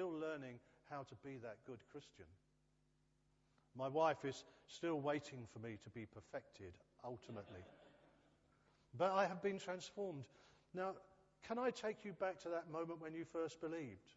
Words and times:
still 0.00 0.18
learning 0.18 0.58
how 0.88 1.02
to 1.02 1.14
be 1.22 1.36
that 1.36 1.58
good 1.66 1.80
Christian. 1.92 2.24
My 3.76 3.86
wife 3.86 4.24
is 4.24 4.44
still 4.66 4.98
waiting 4.98 5.46
for 5.52 5.58
me 5.58 5.76
to 5.84 5.90
be 5.90 6.06
perfected, 6.06 6.72
ultimately. 7.04 7.60
But 8.98 9.12
I 9.12 9.26
have 9.26 9.40
been 9.40 9.58
transformed. 9.58 10.24
Now, 10.74 10.94
can 11.46 11.58
I 11.58 11.70
take 11.70 12.04
you 12.04 12.12
back 12.12 12.40
to 12.40 12.48
that 12.48 12.72
moment 12.72 13.00
when 13.00 13.14
you 13.14 13.24
first 13.24 13.60
believed? 13.60 14.10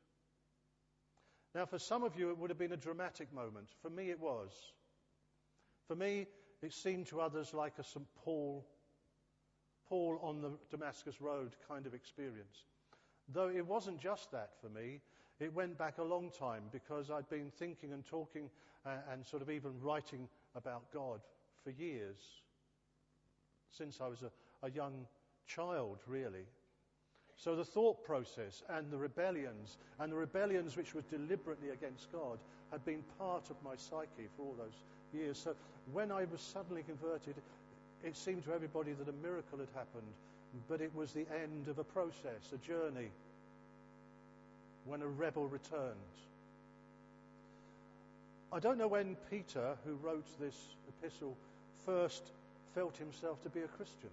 Now, 1.54 1.66
for 1.68 1.78
some 1.78 2.02
of 2.02 2.18
you, 2.18 2.32
it 2.32 2.38
would 2.40 2.50
have 2.50 2.58
been 2.58 2.72
a 2.72 2.78
dramatic 2.78 3.32
moment. 3.32 3.68
For 3.84 3.92
me, 3.92 4.10
it 4.10 4.20
was. 4.20 4.52
For 5.88 5.96
me, 5.96 6.26
it 6.64 6.74
seemed 6.74 7.06
to 7.08 7.22
others 7.22 7.54
like 7.54 7.74
a 7.78 7.84
St. 7.84 8.08
Paul, 8.24 8.66
Paul 9.88 10.18
on 10.24 10.42
the 10.42 10.52
Damascus 10.72 11.22
Road 11.22 11.56
kind 11.68 11.86
of 11.86 11.94
experience. 11.94 12.66
Though 13.28 13.50
it 13.50 13.68
wasn't 13.68 14.00
just 14.00 14.32
that 14.32 14.54
for 14.60 14.70
me, 14.70 15.02
it 15.40 15.54
went 15.54 15.78
back 15.78 15.98
a 15.98 16.04
long 16.04 16.32
time 16.38 16.64
because 16.72 17.10
I'd 17.10 17.30
been 17.30 17.52
thinking 17.52 17.94
and 17.94 18.06
talking 18.06 18.50
uh, 18.86 18.92
and 19.12 19.26
sort 19.26 19.42
of 19.42 19.50
even 19.50 19.72
writing 19.82 20.28
about 20.56 20.84
God 20.94 21.22
for 21.64 21.72
years, 21.72 22.18
since 23.72 24.00
I 24.02 24.08
was 24.08 24.24
a, 24.24 24.66
a 24.66 24.70
young 24.70 25.06
child, 25.48 26.00
really. 26.08 26.46
So 27.36 27.56
the 27.56 27.66
thought 27.66 28.04
process 28.04 28.64
and 28.70 28.92
the 28.92 28.98
rebellions, 28.98 29.78
and 30.00 30.12
the 30.12 30.18
rebellions 30.18 30.78
which 30.78 30.94
were 30.94 31.04
deliberately 31.10 31.70
against 31.70 32.12
God, 32.12 32.38
had 32.72 32.86
been 32.86 33.04
part 33.18 33.50
of 33.50 33.56
my 33.64 33.76
psyche 33.76 34.30
for 34.36 34.44
all 34.44 34.56
those 34.58 34.84
years. 35.14 35.38
So 35.38 35.56
when 35.92 36.12
I 36.12 36.26
was 36.26 36.42
suddenly 36.42 36.84
converted, 36.84 37.36
it 38.04 38.16
seemed 38.16 38.44
to 38.46 38.54
everybody 38.54 38.94
that 38.94 39.10
a 39.10 39.26
miracle 39.26 39.60
had 39.60 39.70
happened, 39.74 40.14
but 40.68 40.82
it 40.82 40.94
was 40.96 41.12
the 41.12 41.26
end 41.42 41.68
of 41.68 41.80
a 41.80 41.84
process, 41.84 42.52
a 42.54 42.58
journey, 42.58 43.10
when 44.86 45.02
a 45.02 45.08
rebel 45.08 45.48
returned. 45.48 45.96
I 48.52 48.60
don't 48.60 48.78
know 48.78 48.88
when 48.88 49.16
Peter, 49.32 49.76
who 49.86 49.96
wrote 49.96 50.28
this 50.40 50.56
epistle, 50.88 51.36
first 51.86 52.24
felt 52.76 52.96
himself 52.98 53.42
to 53.44 53.50
be 53.50 53.62
a 53.62 53.68
Christian. 53.68 54.10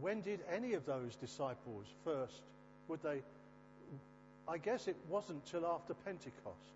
When 0.00 0.20
did 0.22 0.40
any 0.52 0.74
of 0.74 0.84
those 0.86 1.14
disciples 1.16 1.86
first, 2.04 2.42
would 2.88 3.02
they? 3.02 3.22
I 4.48 4.58
guess 4.58 4.88
it 4.88 4.96
wasn't 5.08 5.46
till 5.46 5.64
after 5.64 5.94
Pentecost. 5.94 6.74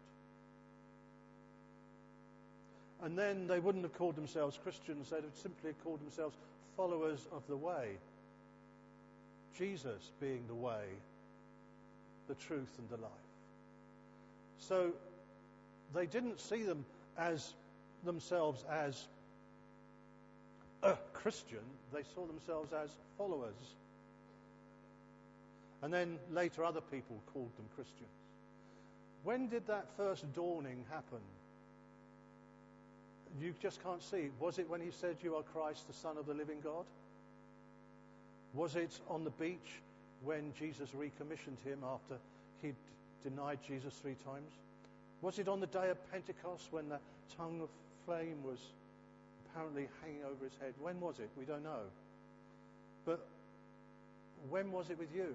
And 3.02 3.18
then 3.18 3.46
they 3.46 3.60
wouldn't 3.60 3.84
have 3.84 3.96
called 3.96 4.16
themselves 4.16 4.58
Christians, 4.62 5.10
they'd 5.10 5.16
have 5.22 5.34
simply 5.34 5.72
called 5.84 6.00
themselves 6.00 6.36
followers 6.76 7.26
of 7.32 7.42
the 7.48 7.56
way. 7.56 7.98
Jesus 9.56 10.10
being 10.20 10.44
the 10.46 10.54
way, 10.54 10.84
the 12.28 12.34
truth, 12.34 12.70
and 12.78 12.88
the 12.90 13.02
life. 13.02 13.10
So 14.58 14.92
they 15.94 16.06
didn't 16.06 16.40
see 16.40 16.62
them 16.62 16.84
as 17.16 17.54
themselves 18.04 18.64
as 18.70 19.08
a 20.82 20.96
Christian, 21.12 21.64
they 21.92 22.02
saw 22.14 22.26
themselves 22.26 22.72
as 22.72 22.90
followers. 23.16 23.74
And 25.82 25.92
then 25.92 26.18
later 26.30 26.64
other 26.64 26.80
people 26.80 27.16
called 27.32 27.50
them 27.56 27.66
Christians. 27.74 28.08
When 29.24 29.48
did 29.48 29.66
that 29.66 29.86
first 29.96 30.32
dawning 30.34 30.84
happen? 30.90 31.20
You 33.40 33.54
just 33.60 33.82
can't 33.82 34.02
see. 34.02 34.30
Was 34.40 34.58
it 34.58 34.68
when 34.68 34.80
he 34.80 34.90
said, 34.90 35.16
You 35.22 35.36
are 35.36 35.42
Christ, 35.42 35.86
the 35.86 35.94
Son 35.94 36.16
of 36.16 36.26
the 36.26 36.34
living 36.34 36.60
God? 36.62 36.84
Was 38.54 38.76
it 38.76 38.98
on 39.08 39.24
the 39.24 39.30
beach 39.30 39.80
when 40.24 40.52
Jesus 40.58 40.88
recommissioned 40.94 41.58
him 41.64 41.78
after 41.84 42.16
he'd 42.62 42.74
denied 43.22 43.58
Jesus 43.66 43.94
three 43.94 44.16
times? 44.24 44.50
Was 45.20 45.38
it 45.38 45.48
on 45.48 45.60
the 45.60 45.66
day 45.66 45.90
of 45.90 46.12
Pentecost 46.12 46.68
when 46.70 46.88
the 46.88 46.98
tongue 47.36 47.60
of 47.60 47.68
flame 48.06 48.42
was 48.44 48.58
apparently 49.46 49.88
hanging 50.02 50.24
over 50.24 50.44
his 50.44 50.54
head? 50.60 50.74
When 50.80 51.00
was 51.00 51.18
it? 51.18 51.28
We 51.36 51.44
don't 51.44 51.64
know. 51.64 51.86
But 53.04 53.26
when 54.50 54.70
was 54.70 54.90
it 54.90 54.98
with 54.98 55.14
you? 55.14 55.34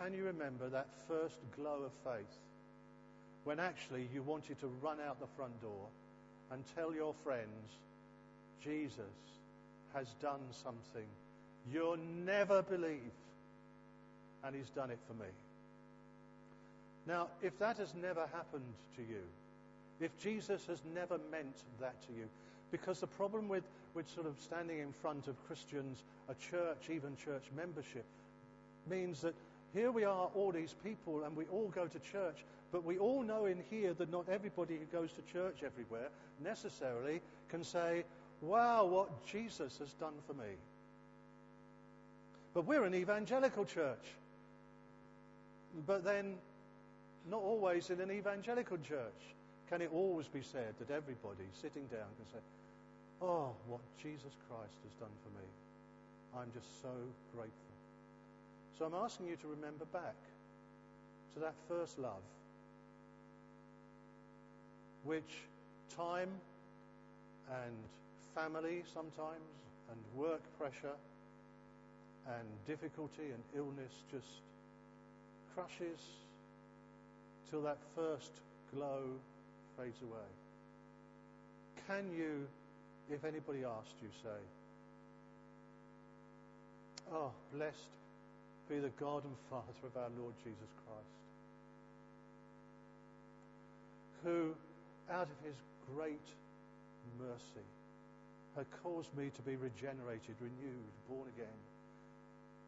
Can 0.00 0.12
you 0.12 0.24
remember 0.24 0.68
that 0.68 0.88
first 1.06 1.36
glow 1.56 1.84
of 1.84 1.92
faith 2.02 2.26
when 3.44 3.60
actually 3.60 4.08
you 4.12 4.22
wanted 4.22 4.58
to 4.60 4.66
run 4.82 4.98
out 5.06 5.20
the 5.20 5.26
front 5.36 5.60
door 5.60 5.86
and 6.50 6.64
tell 6.74 6.94
your 6.94 7.14
friends, 7.22 7.78
Jesus 8.62 9.04
has 9.92 10.08
done 10.20 10.40
something 10.50 11.06
you'll 11.72 11.98
never 12.24 12.62
believe, 12.62 13.12
and 14.44 14.54
he's 14.54 14.70
done 14.70 14.90
it 14.90 14.98
for 15.06 15.14
me? 15.14 15.28
Now, 17.06 17.28
if 17.42 17.58
that 17.58 17.78
has 17.78 17.94
never 17.94 18.26
happened 18.32 18.74
to 18.96 19.02
you, 19.02 19.22
if 20.00 20.16
Jesus 20.18 20.66
has 20.66 20.80
never 20.94 21.18
meant 21.30 21.56
that 21.80 22.00
to 22.06 22.12
you, 22.12 22.28
because 22.70 23.00
the 23.00 23.06
problem 23.06 23.48
with, 23.48 23.64
with 23.94 24.08
sort 24.10 24.26
of 24.26 24.34
standing 24.40 24.78
in 24.78 24.92
front 24.92 25.28
of 25.28 25.46
Christians, 25.46 26.02
a 26.28 26.34
church, 26.34 26.88
even 26.90 27.16
church 27.16 27.44
membership, 27.56 28.04
means 28.88 29.20
that 29.20 29.34
here 29.74 29.90
we 29.90 30.04
are, 30.04 30.28
all 30.34 30.52
these 30.52 30.74
people, 30.84 31.24
and 31.24 31.36
we 31.36 31.44
all 31.52 31.68
go 31.74 31.86
to 31.86 31.98
church, 31.98 32.44
but 32.72 32.84
we 32.84 32.98
all 32.98 33.22
know 33.22 33.46
in 33.46 33.62
here 33.70 33.92
that 33.94 34.10
not 34.10 34.28
everybody 34.28 34.76
who 34.76 34.84
goes 34.86 35.10
to 35.12 35.32
church 35.32 35.62
everywhere 35.64 36.08
necessarily 36.42 37.20
can 37.48 37.62
say, 37.62 38.04
Wow, 38.40 38.84
what 38.84 39.26
Jesus 39.26 39.78
has 39.78 39.92
done 39.94 40.14
for 40.26 40.34
me. 40.34 40.50
But 42.54 42.66
we're 42.66 42.84
an 42.84 42.94
evangelical 42.94 43.64
church. 43.64 44.06
But 45.86 46.04
then, 46.04 46.36
not 47.28 47.42
always 47.42 47.90
in 47.90 48.00
an 48.00 48.10
evangelical 48.10 48.78
church 48.78 49.34
can 49.68 49.82
it 49.82 49.90
always 49.92 50.28
be 50.28 50.42
said 50.42 50.74
that 50.78 50.90
everybody 50.90 51.44
sitting 51.60 51.84
down 51.86 52.06
can 52.16 52.26
say, 52.32 52.38
Oh, 53.22 53.50
what 53.66 53.80
Jesus 54.02 54.32
Christ 54.48 54.76
has 54.84 54.92
done 55.00 55.14
for 55.22 55.30
me. 55.40 55.46
I'm 56.36 56.50
just 56.52 56.82
so 56.82 56.92
grateful. 57.34 57.74
So 58.78 58.84
I'm 58.84 58.94
asking 58.94 59.28
you 59.28 59.36
to 59.36 59.46
remember 59.48 59.84
back 59.86 60.16
to 61.34 61.40
that 61.40 61.54
first 61.68 61.98
love, 61.98 62.22
which 65.04 65.42
time 65.96 66.28
and 67.50 67.74
family 68.34 68.82
sometimes, 68.92 69.42
and 69.90 69.98
work 70.20 70.42
pressure, 70.58 70.96
and 72.26 72.46
difficulty 72.66 73.32
and 73.32 73.42
illness 73.56 73.92
just 74.10 74.40
crushes 75.54 76.00
till 77.50 77.62
that 77.62 77.78
first 77.94 78.30
glow 78.74 79.02
fades 79.76 80.00
away. 80.02 80.30
Can 81.86 82.10
you, 82.16 82.46
if 83.10 83.24
anybody 83.24 83.64
asked 83.64 83.96
you, 84.02 84.08
say, 84.22 84.40
Oh, 87.12 87.30
blessed 87.52 87.92
be 88.68 88.78
the 88.78 88.88
God 88.98 89.24
and 89.24 89.36
Father 89.50 89.76
of 89.84 89.94
our 89.96 90.08
Lord 90.18 90.32
Jesus 90.42 90.72
Christ, 90.88 91.20
who, 94.24 94.54
out 95.12 95.28
of 95.28 95.46
his 95.46 95.56
great 95.94 96.28
mercy, 97.20 97.68
had 98.56 98.64
caused 98.82 99.14
me 99.18 99.30
to 99.36 99.42
be 99.42 99.56
regenerated, 99.56 100.34
renewed, 100.40 100.88
born 101.08 101.28
again 101.36 101.58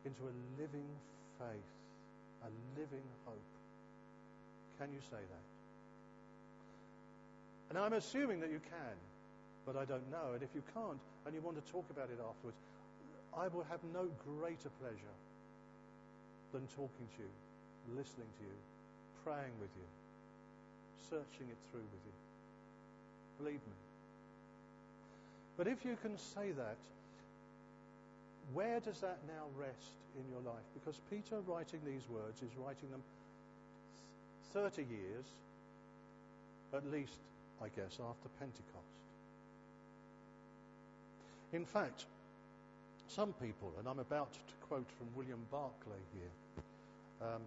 into 0.06 0.22
a 0.22 0.34
living 0.62 0.86
faith, 1.38 1.70
a 2.46 2.50
living 2.78 3.04
hope. 3.26 3.50
Can 4.78 4.92
you 4.94 5.02
say 5.10 5.18
that? 5.18 5.46
And 7.68 7.78
I'm 7.78 7.92
assuming 7.94 8.38
that 8.40 8.50
you 8.50 8.60
can, 8.62 8.96
but 9.66 9.74
I 9.74 9.84
don't 9.84 10.08
know. 10.10 10.38
And 10.38 10.42
if 10.42 10.54
you 10.54 10.62
can't 10.72 11.02
and 11.26 11.34
you 11.34 11.42
want 11.42 11.58
to 11.58 11.72
talk 11.72 11.84
about 11.90 12.06
it 12.06 12.22
afterwards, 12.22 12.56
I 13.34 13.48
will 13.48 13.66
have 13.68 13.82
no 13.92 14.06
greater 14.22 14.70
pleasure 14.78 15.16
than 16.54 16.62
talking 16.78 17.08
to 17.18 17.22
you, 17.26 17.32
listening 17.98 18.30
to 18.38 18.44
you, 18.46 18.58
praying 19.24 19.52
with 19.60 19.74
you, 19.74 19.88
searching 21.10 21.50
it 21.50 21.58
through 21.70 21.82
with 21.82 22.02
you. 22.06 22.16
Believe 23.42 23.60
me. 23.66 23.76
But 25.58 25.66
if 25.66 25.84
you 25.84 25.96
can 26.00 26.16
say 26.16 26.52
that, 26.52 26.78
where 28.54 28.80
does 28.80 29.00
that 29.00 29.18
now 29.26 29.44
rest 29.58 29.96
in 30.16 30.24
your 30.30 30.40
life? 30.40 30.64
Because 30.74 31.00
Peter, 31.10 31.40
writing 31.46 31.80
these 31.84 32.02
words, 32.08 32.42
is 32.42 32.50
writing 32.56 32.90
them 32.90 33.02
30 34.52 34.82
years, 34.82 35.24
at 36.74 36.90
least, 36.90 37.18
I 37.62 37.68
guess, 37.68 37.98
after 38.00 38.28
Pentecost. 38.38 38.96
In 41.52 41.64
fact, 41.64 42.04
some 43.08 43.32
people, 43.34 43.72
and 43.78 43.88
I'm 43.88 43.98
about 43.98 44.32
to 44.32 44.66
quote 44.68 44.86
from 44.98 45.08
William 45.14 45.40
Barclay 45.50 46.02
here, 46.14 47.28
um, 47.28 47.42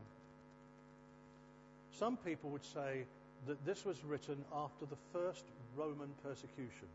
some 1.98 2.18
people 2.18 2.50
would 2.50 2.66
say 2.66 3.04
that 3.48 3.64
this 3.66 3.86
was 3.86 3.98
written 4.04 4.38
after 4.56 4.86
the 4.86 4.98
first 5.14 5.44
Roman 5.78 6.10
persecution. 6.24 6.88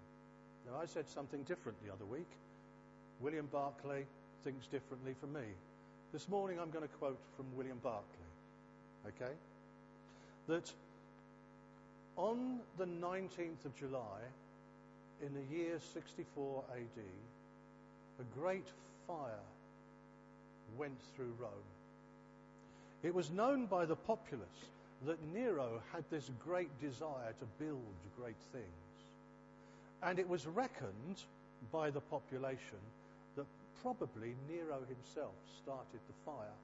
Now, 0.67 0.81
I 0.81 0.87
said 0.87 1.09
something 1.09 1.43
different 1.43 1.77
the 1.85 1.93
other 1.93 2.05
week. 2.05 2.31
William 3.20 3.49
Barclay 3.52 4.05
thinks 4.43 4.66
differently 4.66 5.14
from 5.20 5.32
me. 5.32 5.46
This 6.12 6.28
morning 6.28 6.58
I'm 6.61 6.70
going 6.70 6.87
to 6.87 6.94
quote 6.94 7.19
from 7.37 7.46
William 7.56 7.78
Barclay, 7.82 8.05
okay? 9.08 9.32
That 10.46 10.70
on 12.16 12.61
the 12.78 12.87
19th 12.87 13.64
of 13.64 13.76
July, 13.76 14.20
in 15.22 15.32
the 15.34 15.56
year 15.56 15.78
64 15.93 16.62
AD, 16.72 17.02
a 18.20 18.38
great 18.38 18.66
fire 19.06 19.44
went 20.76 20.99
through 21.16 21.32
Rome. 21.38 21.50
It 23.02 23.14
was 23.14 23.31
known 23.31 23.66
by 23.66 23.84
the 23.84 23.96
populace 23.96 24.49
that 25.06 25.19
Nero 25.34 25.82
had 25.93 26.05
this 26.11 26.31
great 26.43 26.70
desire 26.81 27.34
to 27.38 27.64
build 27.64 27.81
great 28.19 28.37
things. 28.52 28.64
And 30.02 30.19
it 30.19 30.28
was 30.28 30.46
reckoned 30.46 31.22
by 31.72 31.90
the 31.90 32.00
population 32.00 32.78
probably 33.82 34.35
Nero 34.49 34.79
himself 34.88 35.35
started 35.62 36.00
the 36.06 36.15
fire. 36.25 36.59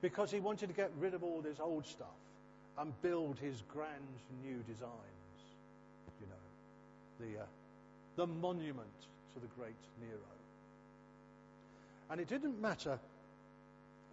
Because 0.00 0.30
he 0.30 0.40
wanted 0.40 0.68
to 0.68 0.74
get 0.74 0.90
rid 0.98 1.14
of 1.14 1.22
all 1.22 1.40
this 1.40 1.58
old 1.60 1.86
stuff 1.86 2.08
and 2.78 2.92
build 3.02 3.38
his 3.38 3.62
grand 3.72 3.94
new 4.44 4.58
designs. 4.66 5.40
You 6.20 6.26
know, 6.26 7.26
the, 7.26 7.42
uh, 7.42 7.46
the 8.16 8.26
monument 8.26 8.88
to 9.34 9.40
the 9.40 9.48
great 9.58 9.74
Nero. 10.00 10.18
And 12.10 12.20
it 12.20 12.28
didn't 12.28 12.60
matter 12.60 12.98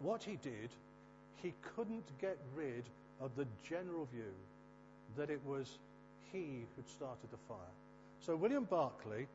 what 0.02 0.24
he 0.24 0.38
did, 0.38 0.70
he 1.42 1.54
couldn't 1.76 2.06
get 2.20 2.38
rid 2.56 2.84
of 3.20 3.36
the 3.36 3.46
general 3.68 4.08
view 4.12 4.34
that 5.18 5.30
it 5.30 5.42
was 5.46 5.78
he 6.32 6.66
who'd 6.76 6.90
started 6.90 7.30
the 7.32 7.38
fire. 7.48 7.58
So 8.26 8.36
William 8.36 8.64
Barclay 8.64 9.28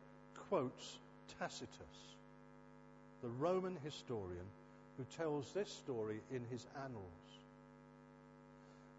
quotes 0.48 0.98
Tacitus, 1.38 2.16
the 3.23 3.28
Roman 3.28 3.76
historian 3.85 4.47
who 4.97 5.04
tells 5.16 5.52
this 5.52 5.68
story 5.68 6.21
in 6.33 6.42
his 6.50 6.66
annals. 6.85 7.04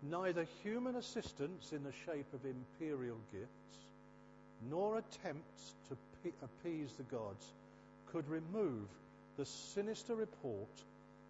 Neither 0.03 0.45
human 0.63 0.95
assistance 0.95 1.71
in 1.71 1.83
the 1.83 1.91
shape 2.05 2.31
of 2.33 2.41
imperial 2.45 3.17
gifts 3.31 3.77
nor 4.69 4.97
attempts 4.97 5.73
to 5.89 5.97
appease 6.43 6.91
the 6.97 7.03
gods 7.03 7.45
could 8.11 8.27
remove 8.29 8.87
the 9.37 9.45
sinister 9.45 10.15
report 10.15 10.67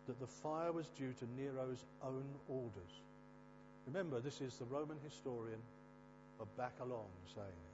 that 0.08 0.20
the 0.20 0.27
fire 0.27 0.72
was 0.72 0.88
due 0.98 1.13
to 1.20 1.25
Nero's 1.42 1.84
own 2.04 2.25
orders. 2.48 3.01
Remember, 3.86 4.20
this 4.20 4.42
is 4.42 4.56
the 4.56 4.66
Roman 4.66 4.98
historian 5.04 5.60
of 6.39 6.58
back 6.58 6.74
along 6.82 7.08
saying. 7.36 7.66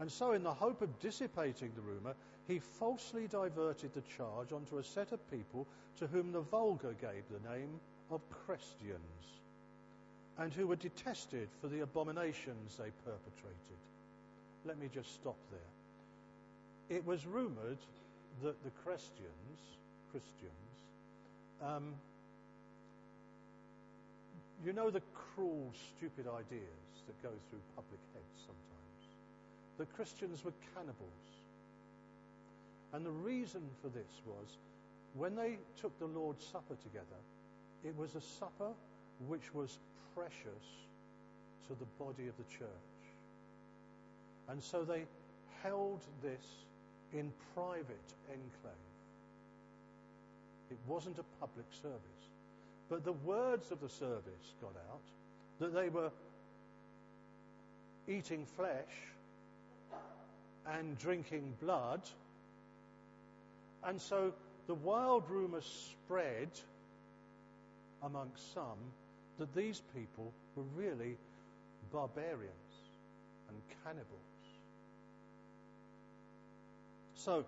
And 0.00 0.10
so, 0.10 0.32
in 0.32 0.44
the 0.44 0.54
hope 0.54 0.80
of 0.80 1.00
dissipating 1.00 1.72
the 1.74 1.82
rumour, 1.82 2.14
he 2.46 2.60
falsely 2.60 3.26
diverted 3.26 3.92
the 3.94 4.02
charge 4.16 4.52
onto 4.52 4.78
a 4.78 4.84
set 4.84 5.12
of 5.12 5.30
people 5.30 5.66
to 5.98 6.06
whom 6.06 6.32
the 6.32 6.40
vulgar 6.40 6.94
gave 7.00 7.24
the 7.30 7.50
name 7.50 7.80
of 8.10 8.20
Christians, 8.46 9.26
and 10.38 10.52
who 10.52 10.66
were 10.66 10.76
detested 10.76 11.48
for 11.60 11.66
the 11.66 11.80
abominations 11.80 12.76
they 12.76 12.90
perpetrated. 13.04 13.78
Let 14.64 14.78
me 14.78 14.88
just 14.92 15.14
stop 15.14 15.36
there. 15.50 16.96
It 16.96 17.04
was 17.04 17.26
rumoured 17.26 17.78
that 18.42 18.62
the 18.64 18.70
Christians, 18.84 19.58
Christians, 20.10 20.52
um, 21.62 21.92
you 24.64 24.72
know 24.72 24.90
the 24.90 25.02
cruel, 25.34 25.72
stupid 25.96 26.26
ideas 26.26 27.04
that 27.06 27.22
go 27.22 27.30
through 27.50 27.60
public 27.76 28.00
heads 28.14 28.46
sometimes. 28.46 28.67
The 29.78 29.86
Christians 29.86 30.44
were 30.44 30.52
cannibals. 30.74 31.28
And 32.92 33.04
the 33.04 33.10
reason 33.10 33.62
for 33.82 33.88
this 33.88 34.10
was 34.26 34.56
when 35.14 35.36
they 35.36 35.58
took 35.80 35.96
the 35.98 36.06
Lord's 36.06 36.44
Supper 36.44 36.74
together, 36.82 37.20
it 37.84 37.96
was 37.96 38.14
a 38.14 38.20
supper 38.20 38.72
which 39.28 39.54
was 39.54 39.78
precious 40.14 40.64
to 41.68 41.74
the 41.78 41.86
body 42.04 42.28
of 42.28 42.36
the 42.36 42.56
church. 42.58 42.68
And 44.48 44.62
so 44.62 44.82
they 44.82 45.04
held 45.62 46.00
this 46.22 46.44
in 47.12 47.32
private 47.54 48.08
enclave. 48.28 48.74
It 50.70 50.78
wasn't 50.86 51.18
a 51.18 51.24
public 51.40 51.66
service. 51.82 52.00
But 52.88 53.04
the 53.04 53.12
words 53.12 53.70
of 53.70 53.80
the 53.80 53.88
service 53.88 54.54
got 54.60 54.74
out 54.90 55.00
that 55.60 55.74
they 55.74 55.88
were 55.88 56.10
eating 58.06 58.46
flesh 58.56 59.08
and 60.76 60.98
drinking 60.98 61.54
blood. 61.60 62.02
And 63.84 64.00
so 64.00 64.32
the 64.66 64.74
wild 64.74 65.24
rumour 65.28 65.62
spread 65.62 66.50
amongst 68.02 68.54
some 68.54 68.78
that 69.38 69.54
these 69.54 69.82
people 69.94 70.32
were 70.56 70.64
really 70.76 71.16
barbarians 71.92 72.52
and 73.48 73.56
cannibals. 73.84 74.04
So, 77.14 77.44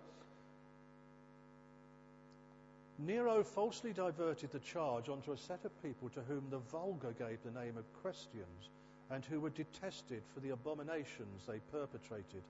Nero 2.99 3.43
falsely 3.43 3.93
diverted 3.93 4.53
the 4.53 4.59
charge 4.61 5.09
onto 5.09 5.33
a 5.33 5.39
set 5.39 5.65
of 5.65 5.83
people 5.83 6.09
to 6.11 6.21
whom 6.23 6.45
the 6.50 6.59
vulgar 6.59 7.15
gave 7.19 7.39
the 7.43 7.59
name 7.59 7.77
of 7.77 8.03
Christians 8.03 8.69
and 9.11 9.25
who 9.25 9.41
were 9.41 9.50
detested 9.50 10.23
for 10.35 10.41
the 10.41 10.50
abominations 10.50 11.47
they 11.47 11.61
perpetrated. 11.73 12.43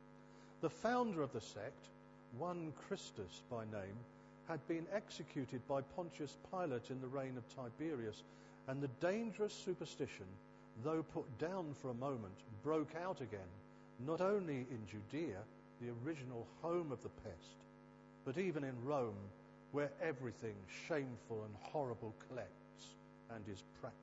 The 0.61 0.71
founder 0.71 1.23
of 1.23 1.33
the 1.33 1.41
sect, 1.41 1.89
one 2.37 2.73
Christus 2.87 3.43
by 3.51 3.65
name, 3.65 3.97
had 4.47 4.67
been 4.69 4.87
executed 4.93 5.67
by 5.67 5.81
Pontius 5.97 6.37
Pilate 6.51 6.91
in 6.91 7.01
the 7.01 7.07
reign 7.07 7.37
of 7.39 7.57
Tiberius, 7.57 8.23
and 8.69 8.83
the 8.83 8.89
dangerous 9.01 9.55
superstition, 9.55 10.27
though 10.85 11.03
put 11.15 11.39
down 11.39 11.75
for 11.81 11.89
a 11.89 11.95
moment, 11.95 12.35
broke 12.63 12.95
out 13.03 13.21
again, 13.23 13.41
not 14.07 14.21
only 14.21 14.67
in 14.71 14.87
Judea, 14.87 15.39
the 15.81 15.93
original 16.05 16.47
home 16.61 16.93
of 16.93 17.03
the 17.03 17.09
pest, 17.09 17.57
but 18.25 18.37
even 18.37 18.63
in 18.63 18.85
Rome 18.85 19.17
where 19.73 19.91
everything 20.03 20.55
shameful 20.89 21.45
and 21.45 21.55
horrible 21.61 22.15
collects 22.29 22.97
and 23.35 23.45
is 23.49 23.63
practiced. 23.81 24.01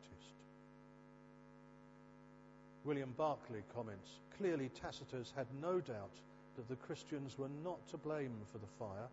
William 2.84 3.14
Barclay 3.18 3.64
comments 3.76 4.10
clearly 4.38 4.70
Tacitus 4.70 5.34
had 5.36 5.48
no 5.62 5.80
doubt 5.82 6.10
that 6.58 6.68
the 6.68 6.76
Christians 6.76 7.38
were 7.38 7.50
not 7.64 7.88
to 7.90 7.98
blame 7.98 8.34
for 8.52 8.58
the 8.58 8.68
fire 8.80 9.08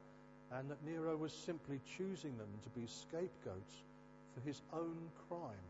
and 0.53 0.71
that 0.71 0.85
Nero 0.85 1.17
was 1.17 1.33
simply 1.33 1.81
choosing 1.97 2.37
them 2.39 2.49
to 2.65 2.81
be 2.81 2.87
scapegoats 2.87 3.75
for 4.35 4.41
his 4.47 4.61
own 4.73 4.97
crime. 5.29 5.69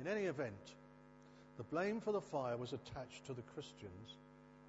In 0.00 0.08
any 0.08 0.24
event, 0.24 0.74
the 1.56 1.62
blame 1.64 2.00
for 2.00 2.12
the 2.12 2.20
fire 2.20 2.56
was 2.56 2.72
attached 2.72 3.26
to 3.26 3.32
the 3.32 3.42
Christians, 3.54 4.16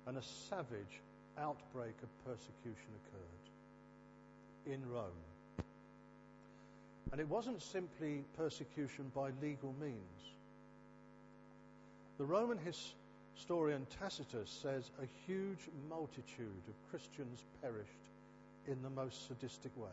and 0.07 0.17
a 0.17 0.21
savage 0.49 1.01
outbreak 1.39 1.95
of 2.03 2.25
persecution 2.25 2.91
occurred 3.01 4.73
in 4.73 4.89
Rome. 4.91 5.65
And 7.11 7.19
it 7.19 7.27
wasn't 7.27 7.61
simply 7.61 8.23
persecution 8.37 9.11
by 9.15 9.31
legal 9.41 9.73
means. 9.81 9.95
The 12.17 12.23
Roman 12.25 12.57
historian 13.35 13.85
Tacitus 13.99 14.49
says 14.49 14.89
a 15.01 15.07
huge 15.27 15.67
multitude 15.89 16.63
of 16.69 16.89
Christians 16.89 17.43
perished 17.61 17.89
in 18.67 18.81
the 18.81 18.89
most 18.89 19.27
sadistic 19.27 19.71
ways. 19.75 19.91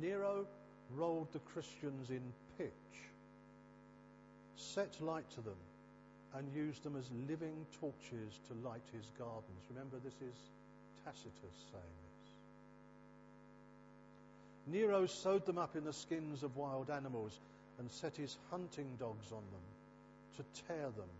Nero 0.00 0.46
rolled 0.96 1.32
the 1.32 1.38
Christians 1.54 2.10
in 2.10 2.22
pitch, 2.58 2.70
set 4.56 5.00
light 5.00 5.30
to 5.34 5.40
them, 5.40 5.56
and 6.34 6.52
used 6.52 6.82
them 6.82 6.96
as 6.96 7.08
living 7.28 7.64
torches 7.80 8.40
to 8.48 8.68
light 8.68 8.82
his 8.92 9.06
gardens. 9.18 9.62
Remember, 9.70 9.98
this 10.02 10.14
is 10.14 10.34
Tacitus 11.04 11.58
saying 11.70 11.96
this. 14.66 14.74
Nero 14.74 15.06
sewed 15.06 15.46
them 15.46 15.58
up 15.58 15.76
in 15.76 15.84
the 15.84 15.92
skins 15.92 16.42
of 16.42 16.56
wild 16.56 16.90
animals 16.90 17.38
and 17.78 17.88
set 17.88 18.16
his 18.16 18.36
hunting 18.50 18.88
dogs 18.98 19.30
on 19.30 19.44
them 19.52 19.62
to 20.36 20.62
tear 20.66 20.90
them 20.96 21.10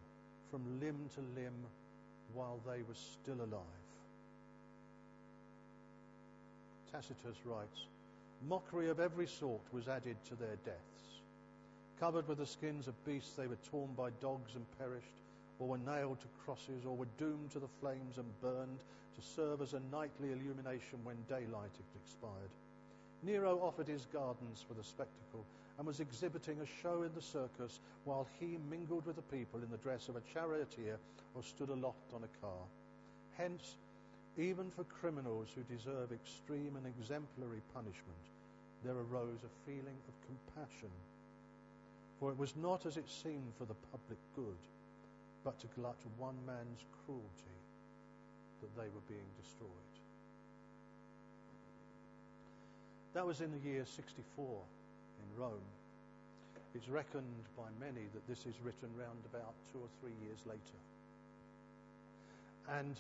from 0.50 0.80
limb 0.80 1.08
to 1.14 1.20
limb 1.40 1.66
while 2.34 2.60
they 2.66 2.82
were 2.82 2.94
still 2.94 3.44
alive. 3.44 3.86
Tacitus 6.92 7.36
writes, 7.44 7.86
Mockery 8.48 8.88
of 8.88 9.00
every 9.00 9.26
sort 9.26 9.60
was 9.72 9.88
added 9.88 10.16
to 10.28 10.34
their 10.34 10.56
deaths. 10.64 11.20
Covered 12.00 12.26
with 12.26 12.38
the 12.38 12.46
skins 12.46 12.88
of 12.88 13.04
beasts, 13.04 13.34
they 13.36 13.46
were 13.46 13.58
torn 13.70 13.90
by 13.96 14.10
dogs 14.22 14.54
and 14.54 14.64
perished, 14.78 15.12
or 15.58 15.68
were 15.68 15.78
nailed 15.78 16.20
to 16.20 16.26
crosses, 16.44 16.86
or 16.86 16.96
were 16.96 17.18
doomed 17.18 17.50
to 17.52 17.58
the 17.58 17.68
flames 17.80 18.16
and 18.16 18.40
burned 18.40 18.78
to 19.14 19.22
serve 19.22 19.60
as 19.60 19.74
a 19.74 19.80
nightly 19.92 20.32
illumination 20.32 20.98
when 21.04 21.16
daylight 21.28 21.74
had 21.76 22.00
expired. 22.02 22.50
Nero 23.22 23.60
offered 23.60 23.86
his 23.86 24.06
gardens 24.12 24.64
for 24.66 24.72
the 24.74 24.82
spectacle 24.82 25.44
and 25.80 25.86
was 25.86 26.00
exhibiting 26.00 26.58
a 26.60 26.82
show 26.82 27.04
in 27.04 27.14
the 27.14 27.22
circus 27.22 27.80
while 28.04 28.28
he 28.38 28.58
mingled 28.68 29.06
with 29.06 29.16
the 29.16 29.34
people 29.34 29.62
in 29.62 29.70
the 29.70 29.78
dress 29.78 30.10
of 30.10 30.16
a 30.16 30.20
charioteer 30.34 30.98
or 31.34 31.42
stood 31.42 31.70
aloft 31.70 32.12
on 32.14 32.20
a 32.22 32.44
car. 32.44 32.68
Hence, 33.38 33.76
even 34.36 34.70
for 34.76 34.84
criminals 34.84 35.48
who 35.54 35.74
deserve 35.74 36.12
extreme 36.12 36.76
and 36.76 36.84
exemplary 36.84 37.62
punishment, 37.72 38.24
there 38.84 38.92
arose 38.92 39.40
a 39.40 39.64
feeling 39.64 39.96
of 40.04 40.28
compassion. 40.28 40.92
For 42.20 42.30
it 42.30 42.36
was 42.36 42.52
not 42.60 42.84
as 42.84 42.98
it 42.98 43.08
seemed 43.08 43.54
for 43.56 43.64
the 43.64 43.80
public 43.90 44.18
good, 44.36 44.60
but 45.44 45.58
to 45.60 45.66
glut 45.80 45.96
one 46.18 46.36
man's 46.44 46.84
cruelty 47.06 47.56
that 48.60 48.76
they 48.76 48.90
were 48.92 49.08
being 49.08 49.32
destroyed. 49.40 49.96
That 53.14 53.26
was 53.26 53.40
in 53.40 53.50
the 53.50 53.66
year 53.66 53.86
64 53.86 54.60
Rome. 55.36 55.66
It's 56.74 56.88
reckoned 56.88 57.44
by 57.56 57.68
many 57.80 58.06
that 58.14 58.26
this 58.28 58.46
is 58.46 58.54
written 58.62 58.88
round 58.96 59.18
about 59.32 59.54
two 59.72 59.78
or 59.78 59.90
three 60.00 60.14
years 60.24 60.38
later. 60.46 60.78
And 62.70 62.96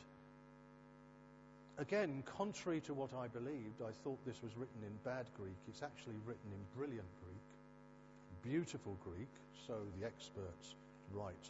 Again, 1.80 2.22
contrary 2.26 2.80
to 2.80 2.92
what 2.92 3.14
I 3.14 3.26
believed, 3.28 3.80
I 3.80 3.90
thought 4.04 4.18
this 4.26 4.42
was 4.42 4.52
written 4.54 4.84
in 4.84 4.92
bad 5.02 5.24
Greek. 5.38 5.56
It's 5.66 5.82
actually 5.82 6.16
written 6.26 6.52
in 6.52 6.76
brilliant 6.76 7.08
Greek, 7.24 8.52
beautiful 8.52 8.98
Greek, 9.02 9.32
so 9.66 9.72
the 9.98 10.06
experts 10.06 10.74
write, 11.14 11.48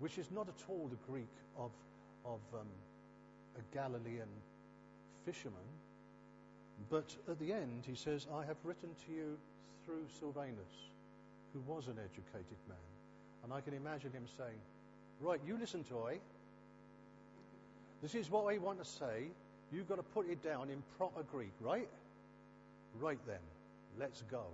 which 0.00 0.18
is 0.18 0.30
not 0.30 0.48
at 0.48 0.62
all 0.68 0.90
the 0.90 1.10
Greek 1.10 1.32
of, 1.58 1.70
of 2.26 2.40
um, 2.52 2.68
a 3.56 3.74
Galilean 3.74 4.28
fisherman. 5.24 5.68
But 6.90 7.16
at 7.26 7.38
the 7.38 7.54
end, 7.54 7.84
he 7.86 7.94
says, 7.94 8.26
I 8.30 8.44
have 8.44 8.58
written 8.64 8.90
to 9.06 9.12
you 9.14 9.38
through 9.86 10.04
Silvanus, 10.18 10.74
who 11.54 11.60
was 11.60 11.86
an 11.86 11.96
educated 11.98 12.58
man. 12.68 12.76
And 13.44 13.52
I 13.52 13.60
can 13.60 13.72
imagine 13.72 14.12
him 14.12 14.26
saying, 14.36 14.58
Right, 15.20 15.40
you 15.46 15.56
listen 15.56 15.84
to 15.84 15.98
I. 16.08 16.18
This 18.02 18.14
is 18.14 18.30
what 18.30 18.52
I 18.52 18.58
want 18.58 18.82
to 18.82 18.84
say. 18.84 19.28
You've 19.72 19.88
got 19.88 19.96
to 19.96 20.02
put 20.02 20.28
it 20.28 20.42
down 20.44 20.68
in 20.68 20.82
proper 20.98 21.22
Greek, 21.32 21.52
right? 21.60 21.88
Right 23.00 23.18
then, 23.26 23.40
let's 23.98 24.22
go. 24.30 24.44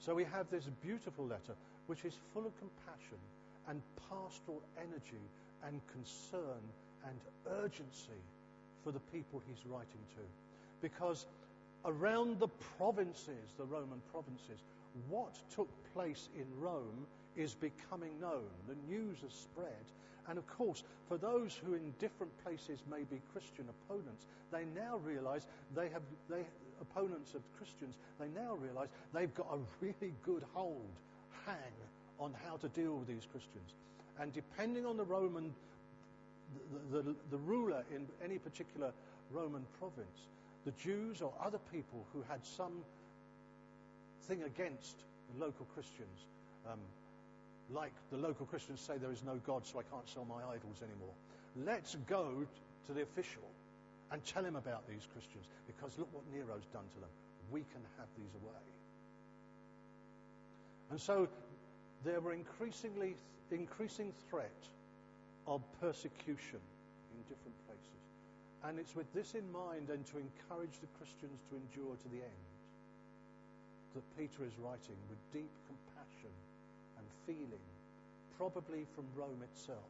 So 0.00 0.14
we 0.14 0.24
have 0.24 0.50
this 0.50 0.64
beautiful 0.82 1.26
letter 1.26 1.54
which 1.86 2.04
is 2.04 2.14
full 2.34 2.46
of 2.46 2.52
compassion 2.58 3.18
and 3.68 3.80
pastoral 4.08 4.62
energy 4.76 5.22
and 5.66 5.80
concern 5.92 6.62
and 7.06 7.18
urgency 7.62 8.20
for 8.84 8.92
the 8.92 9.00
people 9.12 9.42
he's 9.46 9.64
writing 9.66 10.02
to. 10.16 10.22
Because 10.82 11.26
around 11.84 12.40
the 12.40 12.48
provinces, 12.78 13.52
the 13.58 13.64
Roman 13.64 14.00
provinces, 14.10 14.62
what 15.08 15.38
took 15.54 15.68
place 15.94 16.28
in 16.36 16.46
Rome 16.58 17.06
is 17.36 17.54
becoming 17.54 18.18
known. 18.20 18.48
The 18.66 18.76
news 18.92 19.18
has 19.22 19.32
spread, 19.32 19.84
and 20.28 20.38
of 20.38 20.46
course, 20.46 20.82
for 21.08 21.16
those 21.16 21.54
who 21.64 21.74
in 21.74 21.94
different 21.98 22.32
places 22.42 22.80
may 22.90 23.02
be 23.02 23.20
Christian 23.32 23.66
opponents, 23.68 24.26
they 24.50 24.64
now 24.74 24.96
realize 25.04 25.46
they 25.74 25.88
have, 25.90 26.02
they, 26.28 26.44
opponents 26.80 27.34
of 27.34 27.42
Christians, 27.56 27.94
they 28.18 28.28
now 28.28 28.54
realize 28.54 28.88
they've 29.12 29.34
got 29.34 29.48
a 29.52 29.58
really 29.80 30.12
good 30.24 30.42
hold, 30.52 30.90
hang 31.44 31.56
on 32.18 32.34
how 32.46 32.56
to 32.56 32.68
deal 32.68 32.96
with 32.96 33.08
these 33.08 33.26
Christians. 33.30 33.74
And 34.18 34.32
depending 34.32 34.86
on 34.86 34.96
the 34.96 35.04
Roman, 35.04 35.54
the, 36.90 37.02
the, 37.02 37.14
the 37.30 37.38
ruler 37.38 37.84
in 37.94 38.06
any 38.24 38.38
particular 38.38 38.92
Roman 39.30 39.64
province, 39.78 40.26
the 40.66 40.72
Jews 40.72 41.22
or 41.22 41.32
other 41.42 41.60
people 41.72 42.04
who 42.12 42.22
had 42.28 42.44
some 42.44 42.82
thing 44.26 44.42
against 44.42 44.96
the 45.32 45.40
local 45.40 45.64
Christians, 45.72 46.26
um, 46.70 46.80
like 47.70 47.92
the 48.10 48.18
local 48.18 48.46
Christians 48.46 48.80
say 48.80 48.98
there 48.98 49.12
is 49.12 49.22
no 49.22 49.40
God, 49.46 49.64
so 49.64 49.78
I 49.78 49.84
can't 49.84 50.08
sell 50.08 50.26
my 50.26 50.42
idols 50.42 50.82
anymore. 50.82 51.14
Let's 51.64 51.94
go 52.08 52.44
to 52.86 52.92
the 52.92 53.02
official 53.02 53.46
and 54.10 54.24
tell 54.24 54.44
him 54.44 54.56
about 54.56 54.86
these 54.88 55.06
Christians 55.12 55.46
because 55.66 55.96
look 55.98 56.08
what 56.12 56.24
Nero's 56.34 56.66
done 56.72 56.84
to 56.94 57.00
them. 57.00 57.10
We 57.50 57.60
can 57.60 57.82
have 57.98 58.08
these 58.18 58.34
away. 58.42 58.66
And 60.90 61.00
so 61.00 61.28
there 62.04 62.20
were 62.20 62.32
increasingly 62.32 63.14
increasing 63.52 64.12
threat 64.28 64.50
of 65.46 65.62
persecution 65.80 66.60
in 67.14 67.22
different 67.22 67.54
places. 67.65 67.65
And 68.66 68.82
it's 68.82 68.98
with 68.98 69.06
this 69.14 69.38
in 69.38 69.46
mind 69.54 69.94
and 69.94 70.02
to 70.10 70.18
encourage 70.18 70.82
the 70.82 70.90
Christians 70.98 71.38
to 71.46 71.54
endure 71.54 71.94
to 71.94 72.08
the 72.10 72.18
end 72.18 72.46
that 73.94 74.02
Peter 74.18 74.42
is 74.42 74.58
writing 74.58 74.98
with 75.06 75.22
deep 75.30 75.54
compassion 75.70 76.34
and 76.98 77.06
feeling, 77.30 77.66
probably 78.34 78.82
from 78.98 79.06
Rome 79.14 79.38
itself, 79.46 79.86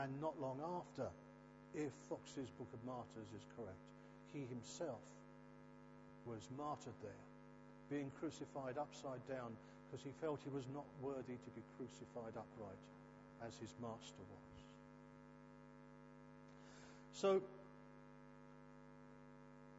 and 0.00 0.08
not 0.24 0.32
long 0.40 0.56
after, 0.64 1.04
if 1.76 1.92
Fox's 2.08 2.48
Book 2.56 2.72
of 2.72 2.80
Martyrs 2.88 3.28
is 3.36 3.44
correct. 3.52 3.84
He 4.32 4.48
himself 4.48 5.04
was 6.24 6.48
martyred 6.56 6.96
there, 7.04 7.24
being 7.92 8.08
crucified 8.16 8.80
upside 8.80 9.20
down 9.28 9.52
because 9.84 10.00
he 10.00 10.16
felt 10.24 10.40
he 10.48 10.52
was 10.56 10.64
not 10.72 10.88
worthy 11.04 11.36
to 11.36 11.50
be 11.52 11.64
crucified 11.76 12.32
upright 12.32 12.82
as 13.44 13.52
his 13.60 13.76
master 13.84 14.24
was. 14.32 14.48
So, 17.12 17.42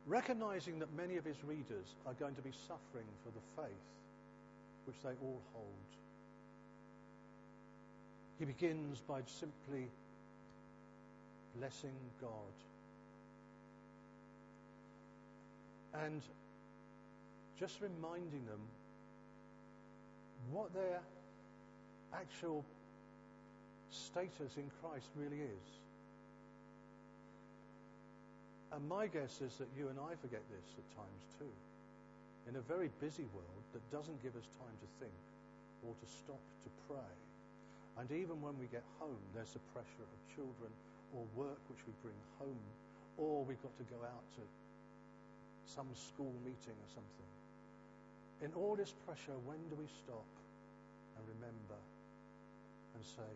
recognizing 0.09 0.79
that 0.79 0.91
many 0.97 1.15
of 1.15 1.23
his 1.23 1.37
readers 1.45 1.95
are 2.05 2.13
going 2.13 2.35
to 2.35 2.41
be 2.41 2.51
suffering 2.67 3.07
for 3.23 3.31
the 3.31 3.61
faith 3.61 3.87
which 4.85 4.97
they 5.03 5.15
all 5.23 5.41
hold 5.53 5.89
he 8.39 8.45
begins 8.45 9.01
by 9.01 9.19
simply 9.25 9.89
blessing 11.57 11.91
God. 12.21 12.29
And 16.05 16.21
just 17.59 17.81
reminding 17.81 18.45
them 18.45 18.61
what 20.51 20.73
their 20.73 21.01
actual 22.13 22.63
status 23.91 24.55
in 24.55 24.71
Christ 24.81 25.07
really 25.17 25.41
is. 25.41 25.88
And 28.71 28.87
my 28.87 29.07
guess 29.07 29.41
is 29.41 29.57
that 29.57 29.67
you 29.77 29.89
and 29.89 29.97
I 29.97 30.13
forget 30.21 30.41
this 30.53 30.67
at 30.77 30.87
times 30.95 31.23
too. 31.37 31.53
In 32.47 32.55
a 32.55 32.61
very 32.61 32.89
busy 33.01 33.25
world 33.33 33.63
that 33.73 33.83
doesn't 33.91 34.21
give 34.21 34.35
us 34.35 34.45
time 34.57 34.77
to 34.81 34.89
think 35.01 35.21
or 35.85 35.93
to 35.93 36.07
stop 36.07 36.41
to 36.63 36.69
pray 36.87 37.13
and 37.99 38.07
even 38.15 38.39
when 38.39 38.55
we 38.55 38.71
get 38.71 38.87
home, 38.95 39.19
there's 39.35 39.51
the 39.51 39.63
pressure 39.75 40.07
of 40.07 40.19
children 40.31 40.71
or 41.11 41.27
work 41.35 41.59
which 41.67 41.83
we 41.83 41.91
bring 41.99 42.15
home, 42.39 42.63
or 43.19 43.43
we've 43.43 43.59
got 43.59 43.75
to 43.75 43.87
go 43.91 43.99
out 44.07 44.23
to 44.39 44.43
some 45.67 45.91
school 45.91 46.31
meeting 46.47 46.79
or 46.79 46.89
something. 46.95 47.31
In 48.39 48.55
all 48.55 48.79
this 48.79 48.95
pressure, 49.03 49.35
when 49.43 49.59
do 49.67 49.75
we 49.75 49.89
stop 50.07 50.31
and 51.19 51.23
remember 51.27 51.79
and 52.95 53.03
say, 53.03 53.33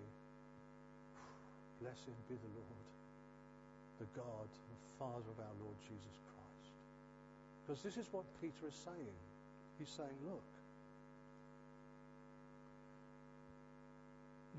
Blessed 1.83 2.15
be 2.31 2.39
the 2.39 2.53
Lord, 2.55 2.87
the 3.99 4.07
God 4.15 4.47
and 4.49 4.77
Father 4.97 5.29
of 5.29 5.37
our 5.39 5.55
Lord 5.61 5.77
Jesus 5.85 6.17
Christ. 6.31 6.73
Because 7.61 7.79
this 7.83 7.97
is 7.97 8.07
what 8.11 8.23
Peter 8.41 8.67
is 8.67 8.77
saying. 8.83 9.17
He's 9.79 9.89
saying, 9.89 10.17
look, 10.25 10.45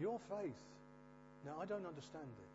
your 0.01 0.19
faith, 0.29 0.63
now 1.47 1.55
I 1.61 1.67
don't 1.67 1.87
understand 1.87 2.27
this, 2.27 2.55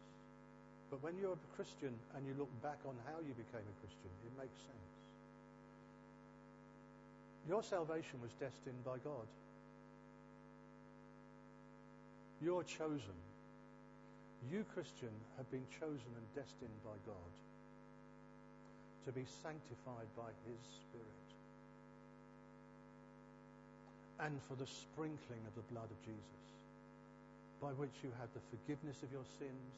but 0.91 1.01
when 1.03 1.17
you're 1.21 1.37
a 1.37 1.55
Christian 1.55 1.93
and 2.15 2.25
you 2.27 2.33
look 2.37 2.51
back 2.61 2.79
on 2.85 2.95
how 3.05 3.19
you 3.21 3.33
became 3.37 3.63
a 3.63 3.75
Christian, 3.79 4.11
it 4.25 4.33
makes 4.35 4.59
sense. 4.59 4.89
Your 7.47 7.63
salvation 7.63 8.19
was 8.21 8.31
destined 8.39 8.83
by 8.83 8.97
God. 9.03 9.25
You're 12.41 12.63
chosen. 12.63 13.17
You, 14.47 14.63
Christian, 14.71 15.11
have 15.35 15.51
been 15.51 15.67
chosen 15.75 16.11
and 16.15 16.27
destined 16.31 16.79
by 16.87 16.95
God 17.03 17.31
to 19.05 19.11
be 19.11 19.27
sanctified 19.43 20.07
by 20.15 20.31
His 20.47 20.61
Spirit. 20.87 21.27
And 24.23 24.39
for 24.47 24.55
the 24.55 24.67
sprinkling 24.67 25.43
of 25.43 25.55
the 25.59 25.67
blood 25.75 25.91
of 25.91 25.99
Jesus, 26.07 26.43
by 27.59 27.75
which 27.75 27.91
you 27.99 28.11
have 28.23 28.31
the 28.31 28.43
forgiveness 28.47 29.03
of 29.03 29.11
your 29.11 29.27
sins, 29.39 29.75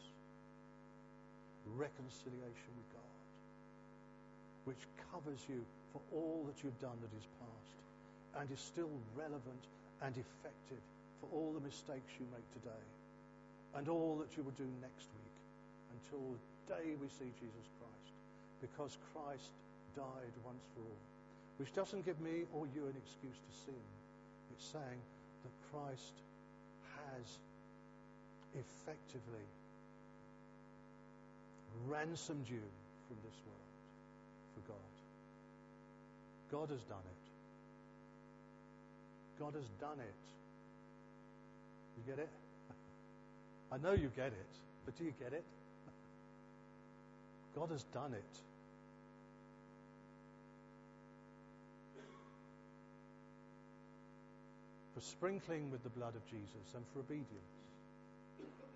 reconciliation 1.74 2.72
with 2.78 2.90
God, 2.94 3.18
which 4.70 4.84
covers 5.10 5.42
you 5.50 5.62
for 5.94 6.02
all 6.14 6.46
that 6.46 6.62
you've 6.62 6.82
done 6.82 6.98
that 7.02 7.14
is 7.18 7.28
past 7.42 7.78
and 8.42 8.46
is 8.54 8.62
still 8.62 8.94
relevant 9.18 9.64
and 10.06 10.14
effective 10.14 10.82
for 11.20 11.28
all 11.34 11.54
the 11.54 11.66
mistakes 11.66 12.14
you 12.18 12.26
make 12.34 12.46
today 12.54 12.86
and 13.76 13.88
all 13.88 14.18
that 14.20 14.36
you 14.36 14.44
will 14.44 14.56
do 14.58 14.68
next 14.82 15.08
week 15.16 15.38
until 15.96 16.24
the 16.36 16.76
day 16.76 16.96
we 17.00 17.08
see 17.08 17.32
Jesus 17.40 17.68
Christ. 17.80 18.14
Because 18.60 18.98
Christ 19.14 19.52
died 19.96 20.36
once 20.46 20.64
for 20.76 20.82
all. 20.82 21.04
Which 21.58 21.74
doesn't 21.74 22.06
give 22.06 22.20
me 22.20 22.46
or 22.54 22.66
you 22.76 22.84
an 22.86 22.96
excuse 22.98 23.38
to 23.38 23.52
sin. 23.66 23.84
It's 24.54 24.66
saying 24.66 25.02
that 25.44 25.54
Christ 25.72 26.16
has 26.98 27.26
effectively 28.54 29.48
ransomed 31.88 32.48
you 32.50 32.64
from 33.08 33.18
this 33.24 33.38
world 33.48 33.72
for 34.56 34.62
God. 34.74 34.92
God 36.52 36.70
has 36.70 36.84
done 36.84 37.06
it. 37.06 37.24
God 39.40 39.54
has 39.56 39.70
done 39.80 40.00
it. 40.00 40.22
You 41.98 42.14
get 42.14 42.20
it? 42.24 42.30
I 43.72 43.78
know 43.78 43.94
you 43.94 44.12
get 44.16 44.28
it, 44.28 44.52
but 44.86 44.98
do 44.98 45.04
you 45.06 45.14
get 45.20 45.34
it? 45.34 45.44
God 47.56 47.70
has 47.72 47.84
done 47.94 48.14
it. 48.14 48.24
For 54.94 55.02
sprinkling 55.02 55.72
with 55.72 55.84
the 55.84 55.90
blood 55.90 56.16
of 56.16 56.26
Jesus 56.26 56.76
and 56.76 56.84
for 56.94 57.00
obedience. 57.00 57.30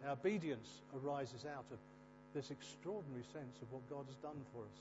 Now, 0.04 0.14
obedience 0.14 0.68
arises 1.04 1.46
out 1.46 1.66
of 1.72 1.78
this 2.34 2.52
extraordinary 2.52 3.24
sense 3.34 3.62
of 3.62 3.72
what 3.72 3.90
God 3.90 4.06
has 4.08 4.16
done 4.18 4.40
for 4.54 4.62
us. 4.62 4.80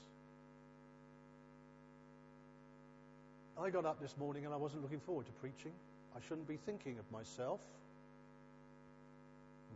I 3.56 3.70
got 3.70 3.84
up 3.84 4.00
this 4.00 4.16
morning 4.18 4.44
and 4.44 4.52
I 4.52 4.56
wasn't 4.56 4.82
looking 4.82 5.00
forward 5.00 5.26
to 5.26 5.32
preaching. 5.32 5.72
I 6.16 6.20
shouldn't 6.28 6.48
be 6.48 6.58
thinking 6.66 6.98
of 6.98 7.10
myself, 7.12 7.60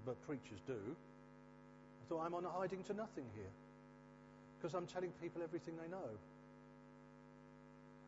but 0.08 0.16
preachers 0.26 0.60
do. 0.66 0.72
I 0.72 2.02
thought 2.08 2.24
I'm 2.24 2.32
on 2.32 2.42
a 2.42 2.48
hiding 2.48 2.82
to 2.84 2.94
nothing 2.94 3.26
here 3.36 3.52
because 4.56 4.74
I'm 4.74 4.86
telling 4.86 5.12
people 5.20 5.42
everything 5.44 5.74
they 5.76 5.90
know. 5.90 6.08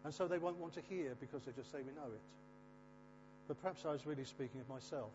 And 0.04 0.14
so 0.14 0.26
they 0.26 0.38
won't 0.38 0.56
want 0.56 0.72
to 0.74 0.80
hear 0.88 1.12
because 1.20 1.42
they 1.44 1.52
just 1.52 1.70
say 1.70 1.78
we 1.84 1.92
know 1.92 2.08
it. 2.08 2.24
But 3.48 3.60
perhaps 3.60 3.84
I 3.84 3.92
was 3.92 4.06
really 4.06 4.24
speaking 4.24 4.62
of 4.62 4.68
myself. 4.70 5.10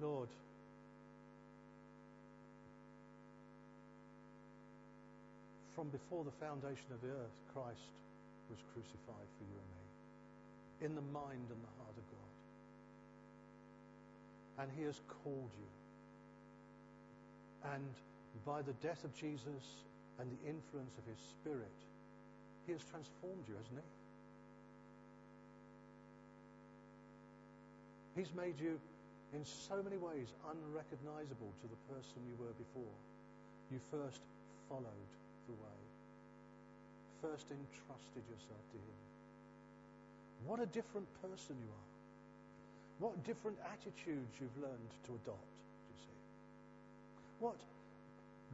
Lord, 0.00 0.28
from 5.74 5.88
before 5.90 6.24
the 6.24 6.32
foundation 6.40 6.88
of 6.94 7.02
the 7.02 7.08
earth, 7.08 7.36
Christ 7.52 7.92
was 8.48 8.58
crucified 8.72 9.28
for 9.36 9.44
you 9.44 9.52
and 9.60 9.70
me, 9.76 9.89
in 10.80 10.94
the 10.94 11.04
mind 11.12 11.46
and 11.52 11.60
the 11.60 11.74
heart 11.78 11.96
of 11.96 12.04
God. 12.10 12.32
And 14.64 14.70
He 14.76 14.84
has 14.84 15.00
called 15.22 15.52
you. 15.56 15.70
And 17.72 17.92
by 18.46 18.62
the 18.62 18.72
death 18.80 19.04
of 19.04 19.14
Jesus 19.14 19.84
and 20.18 20.30
the 20.30 20.48
influence 20.48 20.96
of 20.96 21.04
His 21.04 21.20
Spirit, 21.36 21.76
He 22.66 22.72
has 22.72 22.80
transformed 22.88 23.44
you, 23.48 23.54
hasn't 23.56 23.80
He? 23.80 23.88
He's 28.20 28.32
made 28.34 28.58
you 28.60 28.80
in 29.32 29.44
so 29.44 29.82
many 29.82 29.96
ways 29.96 30.32
unrecognizable 30.44 31.52
to 31.62 31.66
the 31.68 31.80
person 31.94 32.18
you 32.26 32.36
were 32.40 32.52
before. 32.58 32.96
You 33.70 33.78
first 33.90 34.20
followed 34.68 35.10
the 35.46 35.54
way. 35.54 35.80
First 37.22 37.46
entrusted 37.52 38.24
yourself 38.26 38.64
to 38.72 38.78
Him. 38.80 39.09
What 40.46 40.60
a 40.60 40.66
different 40.66 41.06
person 41.22 41.56
you 41.58 41.70
are. 41.70 41.88
What 43.00 43.24
different 43.24 43.56
attitudes 43.72 44.32
you've 44.40 44.56
learned 44.60 44.90
to 45.06 45.10
adopt, 45.24 45.50
you 45.88 45.96
see. 46.04 46.20
What 47.40 47.56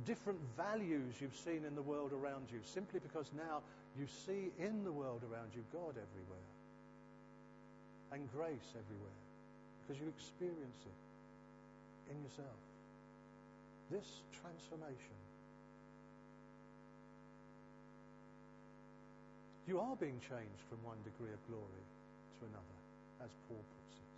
different 0.05 0.39
values 0.57 1.15
you've 1.21 1.37
seen 1.37 1.65
in 1.67 1.75
the 1.75 1.83
world 1.83 2.13
around 2.13 2.47
you 2.53 2.61
simply 2.65 3.01
because 3.01 3.27
now 3.37 3.63
you 3.99 4.07
see 4.27 4.53
in 4.61 4.85
the 4.85 4.93
world 4.93 5.23
around 5.33 5.51
you 5.57 5.65
God 5.73 5.97
everywhere 5.97 6.51
and 8.13 8.29
grace 8.33 8.71
everywhere 8.77 9.21
because 9.83 10.01
you 10.01 10.09
experience 10.09 10.83
it 10.85 11.01
in 12.13 12.23
yourself. 12.23 12.61
This 13.91 14.07
transformation 14.43 15.19
You 19.67 19.81
are 19.81 19.97
being 19.97 20.21
changed 20.23 20.63
from 20.71 20.79
one 20.87 20.99
degree 21.03 21.35
of 21.35 21.43
glory 21.51 21.85
to 22.39 22.47
another, 22.47 22.79
as 23.23 23.31
Paul 23.49 23.59
puts 23.59 23.97
it. 23.99 24.11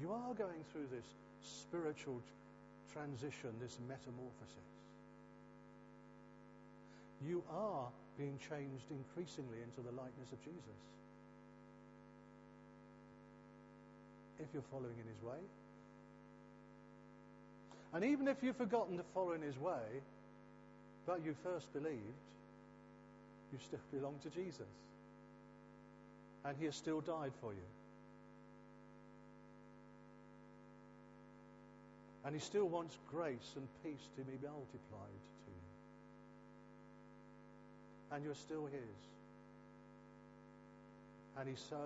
You 0.00 0.12
are 0.12 0.32
going 0.32 0.64
through 0.72 0.88
this 0.88 1.04
spiritual 1.44 2.22
transition, 2.92 3.52
this 3.60 3.76
metamorphosis. 3.84 4.68
You 7.26 7.42
are 7.52 7.88
being 8.16 8.38
changed 8.48 8.88
increasingly 8.90 9.60
into 9.60 9.84
the 9.84 9.92
likeness 9.92 10.32
of 10.32 10.40
Jesus. 10.40 10.80
If 14.40 14.46
you're 14.54 14.66
following 14.70 14.96
in 14.96 15.04
his 15.04 15.22
way. 15.22 15.42
And 17.92 18.04
even 18.04 18.28
if 18.28 18.36
you've 18.42 18.56
forgotten 18.56 18.96
to 18.96 19.04
follow 19.14 19.32
in 19.32 19.42
his 19.42 19.58
way, 19.58 20.00
but 21.06 21.24
you 21.24 21.34
first 21.42 21.72
believed, 21.72 21.98
you 23.52 23.58
still 23.64 23.80
belong 23.92 24.14
to 24.22 24.30
Jesus. 24.30 24.68
And 26.44 26.56
he 26.56 26.66
has 26.66 26.76
still 26.76 27.00
died 27.00 27.32
for 27.40 27.52
you. 27.52 27.68
And 32.24 32.34
he 32.34 32.40
still 32.40 32.68
wants 32.68 32.96
grace 33.10 33.52
and 33.56 33.66
peace 33.82 34.04
to 34.16 34.22
be 34.22 34.36
multiplied 34.42 35.22
to 35.44 35.50
you. 35.50 35.68
And 38.12 38.24
you're 38.24 38.34
still 38.34 38.66
his. 38.66 39.00
And 41.38 41.48
he's 41.48 41.64
so. 41.70 41.80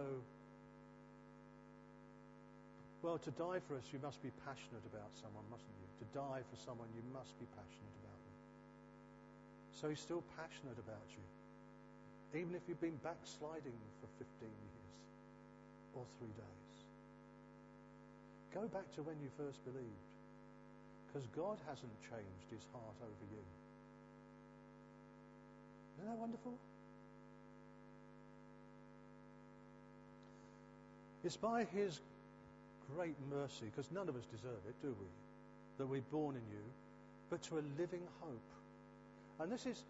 Well, 3.03 3.19
to 3.19 3.31
die 3.31 3.59
for 3.67 3.77
us, 3.77 3.87
you 3.93 3.99
must 4.03 4.23
be 4.23 4.31
passionate 4.47 4.83
about 4.91 5.11
someone, 5.19 5.43
mustn't 5.51 5.75
you? 5.79 6.07
To 6.07 6.09
die 6.15 6.43
for 6.43 6.59
someone, 6.63 6.87
you 6.95 7.03
must 7.13 7.35
be 7.39 7.47
passionate 7.55 7.97
about 8.03 8.19
them. 8.23 8.37
So 9.79 9.91
he's 9.91 10.01
still 10.01 10.23
passionate 10.39 10.79
about 10.79 11.07
you 11.19 11.23
even 12.35 12.55
if 12.55 12.63
you've 12.67 12.81
been 12.81 12.99
backsliding 13.05 13.77
for 14.01 14.09
15 14.19 14.49
years 14.49 14.97
or 15.95 16.05
three 16.19 16.33
days. 16.33 16.77
Go 18.55 18.69
back 18.69 18.89
to 18.97 19.03
when 19.03 19.17
you 19.23 19.29
first 19.37 19.63
believed, 19.65 20.09
because 21.09 21.29
God 21.37 21.57
hasn't 21.69 21.93
changed 22.09 22.49
his 22.51 22.65
heart 22.73 22.97
over 23.01 23.25
you. 23.33 23.45
Isn't 25.99 26.09
that 26.09 26.19
wonderful? 26.19 26.57
It's 31.25 31.37
by 31.37 31.65
his 31.65 32.01
great 32.95 33.17
mercy, 33.31 33.67
because 33.71 33.91
none 33.93 34.09
of 34.09 34.17
us 34.17 34.25
deserve 34.35 34.61
it, 34.69 34.75
do 34.83 34.89
we? 34.89 35.07
That 35.79 35.87
we're 35.87 36.01
born 36.11 36.37
in 36.37 36.43
you, 36.51 36.65
but 37.31 37.43
to 37.45 37.59
a 37.59 37.65
living 37.79 38.03
hope. 38.21 38.51
And 39.41 39.51
this 39.51 39.67
is 39.67 39.83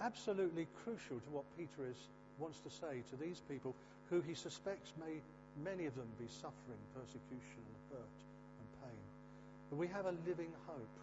absolutely 0.00 0.66
crucial 0.84 1.18
to 1.20 1.30
what 1.30 1.44
Peter 1.56 1.88
is, 1.88 1.96
wants 2.38 2.60
to 2.60 2.70
say 2.70 3.02
to 3.10 3.16
these 3.16 3.40
people 3.48 3.74
who 4.10 4.20
he 4.20 4.34
suspects 4.34 4.92
may 5.00 5.20
many 5.64 5.86
of 5.86 5.94
them 5.96 6.08
be 6.18 6.26
suffering 6.28 6.82
persecution 6.94 7.62
and 7.64 7.78
hurt 7.90 8.18
and 8.60 8.68
pain. 8.84 9.04
But 9.70 9.76
we 9.76 9.86
have 9.88 10.06
a 10.06 10.14
living 10.26 10.52
hope. 10.66 10.96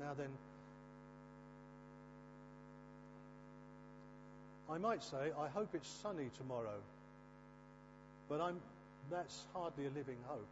Now 0.00 0.14
then, 0.16 0.30
I 4.70 4.78
might 4.78 5.02
say, 5.02 5.32
I 5.38 5.48
hope 5.48 5.68
it's 5.74 5.88
sunny 6.02 6.30
tomorrow, 6.36 6.80
but 8.28 8.40
I'm, 8.40 8.56
that's 9.10 9.44
hardly 9.54 9.86
a 9.86 9.90
living 9.90 10.18
hope. 10.26 10.46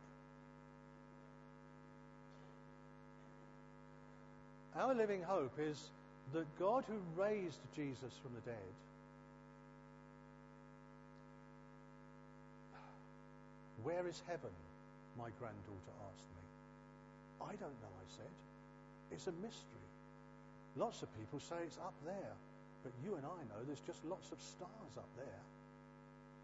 Our 4.79 4.94
living 4.94 5.22
hope 5.22 5.52
is 5.59 5.79
that 6.32 6.58
God 6.58 6.84
who 6.88 6.98
raised 7.20 7.60
Jesus 7.74 8.12
from 8.22 8.34
the 8.34 8.50
dead 8.50 8.74
Where 13.86 14.02
is 14.10 14.20
heaven? 14.26 14.50
My 15.14 15.30
granddaughter 15.38 15.94
asked 16.10 16.30
me. 16.34 16.44
I 17.38 17.54
don't 17.54 17.78
know, 17.78 17.94
I 18.02 18.06
said. 18.18 18.34
It's 19.14 19.30
a 19.30 19.36
mystery. 19.38 19.86
Lots 20.74 21.02
of 21.02 21.08
people 21.14 21.38
say 21.38 21.54
it's 21.62 21.78
up 21.78 21.94
there, 22.04 22.34
but 22.82 22.90
you 23.06 23.14
and 23.14 23.24
I 23.24 23.40
know 23.46 23.62
there's 23.64 23.86
just 23.86 24.04
lots 24.04 24.32
of 24.32 24.42
stars 24.42 24.94
up 24.98 25.08
there. 25.16 25.42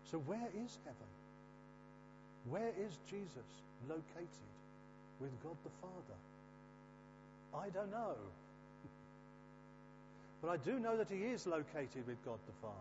So 0.06 0.18
where 0.22 0.48
is 0.54 0.78
heaven? 0.86 1.12
Where 2.46 2.70
is 2.78 2.94
Jesus 3.10 3.50
located 3.90 4.54
with 5.18 5.34
God 5.42 5.58
the 5.66 5.74
Father? 5.82 6.18
I 7.58 7.74
don't 7.74 7.90
know. 7.90 8.14
But 10.42 10.50
I 10.50 10.56
do 10.58 10.78
know 10.78 10.96
that 10.96 11.08
he 11.08 11.22
is 11.22 11.46
located 11.46 12.06
with 12.06 12.22
God 12.24 12.38
the 12.46 12.52
Father 12.60 12.74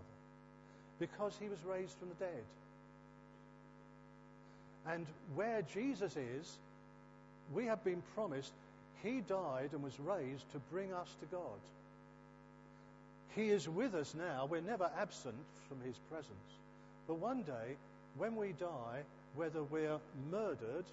because 0.99 1.37
he 1.39 1.47
was 1.47 1.59
raised 1.63 1.95
from 1.97 2.09
the 2.09 2.15
dead. 2.15 2.43
And 4.87 5.05
where 5.35 5.61
Jesus 5.73 6.17
is, 6.17 6.57
we 7.53 7.65
have 7.65 7.83
been 7.83 8.01
promised 8.15 8.51
he 9.03 9.21
died 9.21 9.69
and 9.73 9.83
was 9.83 9.99
raised 9.99 10.51
to 10.51 10.59
bring 10.71 10.93
us 10.93 11.07
to 11.19 11.25
God. 11.27 11.59
He 13.35 13.49
is 13.49 13.67
with 13.67 13.95
us 13.95 14.13
now. 14.17 14.47
We're 14.49 14.61
never 14.61 14.89
absent 14.99 15.35
from 15.67 15.77
his 15.85 15.95
presence. 16.09 16.51
But 17.07 17.15
one 17.15 17.43
day, 17.43 17.77
when 18.17 18.35
we 18.35 18.53
die, 18.53 19.01
whether 19.35 19.63
we're 19.63 19.99
murdered 20.29 20.85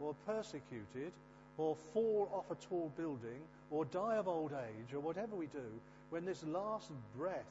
or 0.00 0.14
persecuted 0.26 1.12
or 1.58 1.76
fall 1.92 2.30
off 2.32 2.50
a 2.50 2.66
tall 2.66 2.90
building 2.96 3.40
or 3.70 3.84
die 3.84 4.16
of 4.16 4.26
old 4.26 4.52
age 4.52 4.94
or 4.94 5.00
whatever 5.00 5.36
we 5.36 5.46
do, 5.46 5.80
when 6.12 6.26
this 6.26 6.44
last 6.44 6.90
breath 7.16 7.48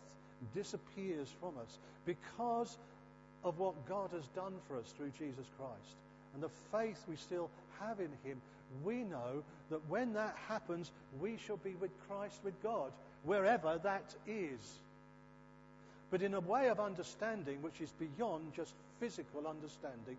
disappears 0.53 1.27
from 1.39 1.53
us 1.59 1.79
because 2.05 2.77
of 3.43 3.57
what 3.57 3.87
God 3.89 4.11
has 4.13 4.27
done 4.35 4.53
for 4.67 4.77
us 4.77 4.93
through 4.95 5.11
Jesus 5.17 5.47
Christ 5.57 5.95
and 6.35 6.43
the 6.43 6.49
faith 6.71 7.03
we 7.09 7.15
still 7.15 7.49
have 7.79 7.99
in 7.99 8.11
Him, 8.23 8.39
we 8.83 8.97
know 8.97 9.41
that 9.71 9.81
when 9.89 10.13
that 10.13 10.37
happens, 10.47 10.91
we 11.19 11.37
shall 11.37 11.57
be 11.57 11.71
with 11.81 11.89
Christ, 12.07 12.39
with 12.43 12.53
God, 12.61 12.91
wherever 13.23 13.79
that 13.83 14.13
is. 14.27 14.59
But 16.11 16.21
in 16.21 16.35
a 16.35 16.39
way 16.39 16.69
of 16.69 16.79
understanding 16.79 17.63
which 17.63 17.81
is 17.81 17.91
beyond 17.93 18.53
just 18.55 18.73
physical 18.99 19.47
understanding, 19.47 20.17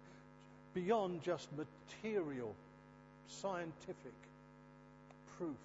beyond 0.74 1.22
just 1.22 1.46
material, 1.52 2.56
scientific 3.28 4.12
proof. 5.38 5.56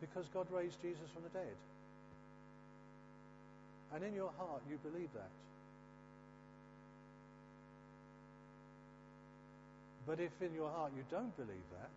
Because 0.00 0.26
God 0.32 0.46
raised 0.50 0.80
Jesus 0.82 1.08
from 1.14 1.22
the 1.22 1.30
dead. 1.30 1.56
And 3.94 4.04
in 4.04 4.14
your 4.14 4.30
heart, 4.36 4.62
you 4.68 4.78
believe 4.82 5.08
that. 5.14 5.30
But 10.06 10.20
if 10.20 10.30
in 10.40 10.54
your 10.54 10.70
heart 10.70 10.92
you 10.96 11.02
don't 11.10 11.34
believe 11.36 11.66
that, 11.72 11.90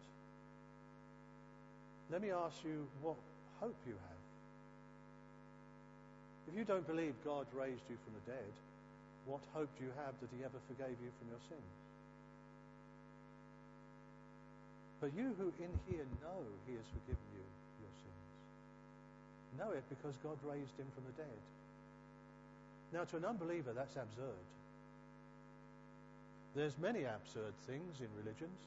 let 2.11 2.21
me 2.21 2.31
ask 2.31 2.57
you 2.65 2.87
what 3.01 3.17
hope 3.59 3.75
you 3.85 3.93
have. 3.93 4.23
If 6.49 6.57
you 6.57 6.65
don't 6.65 6.87
believe 6.87 7.13
God 7.23 7.45
raised 7.53 7.85
you 7.85 7.97
from 8.01 8.17
the 8.17 8.31
dead, 8.33 8.51
what 9.29 9.41
hope 9.53 9.69
do 9.77 9.85
you 9.85 9.93
have 10.01 10.17
that 10.17 10.29
he 10.33 10.41
ever 10.41 10.57
forgave 10.65 10.97
you 10.97 11.11
from 11.21 11.29
your 11.29 11.43
sins? 11.45 11.73
But 14.97 15.13
you 15.13 15.37
who 15.37 15.53
in 15.61 15.69
here 15.85 16.05
know 16.25 16.41
he 16.65 16.73
has 16.73 16.87
forgiven 16.89 17.29
you 17.37 17.38
know 19.57 19.71
it 19.71 19.83
because 19.89 20.15
God 20.23 20.37
raised 20.43 20.75
him 20.77 20.87
from 20.93 21.03
the 21.07 21.23
dead. 21.23 21.39
Now, 22.93 23.03
to 23.05 23.17
an 23.17 23.25
unbeliever, 23.25 23.71
that's 23.73 23.95
absurd. 23.95 24.45
There's 26.55 26.77
many 26.79 27.03
absurd 27.03 27.53
things 27.67 27.99
in 27.99 28.07
religions. 28.17 28.57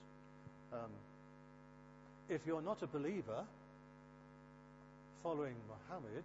Um, 0.72 0.90
if 2.28 2.40
you're 2.46 2.62
not 2.62 2.82
a 2.82 2.86
believer 2.86 3.44
following 5.22 5.54
Muhammad, 5.68 6.24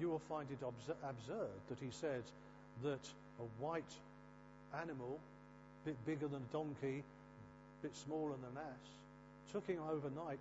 you 0.00 0.10
will 0.10 0.22
find 0.28 0.48
it 0.50 0.58
absurd 1.02 1.56
that 1.68 1.78
he 1.80 1.88
said 1.90 2.22
that 2.82 3.00
a 3.40 3.64
white 3.64 3.94
animal, 4.80 5.18
a 5.84 5.88
bit 5.88 6.06
bigger 6.06 6.28
than 6.28 6.42
a 6.42 6.52
donkey, 6.52 7.02
a 7.02 7.82
bit 7.82 7.96
smaller 7.96 8.32
than 8.32 8.50
an 8.56 8.66
ass, 8.68 9.52
took 9.52 9.66
him 9.66 9.78
overnight 9.90 10.40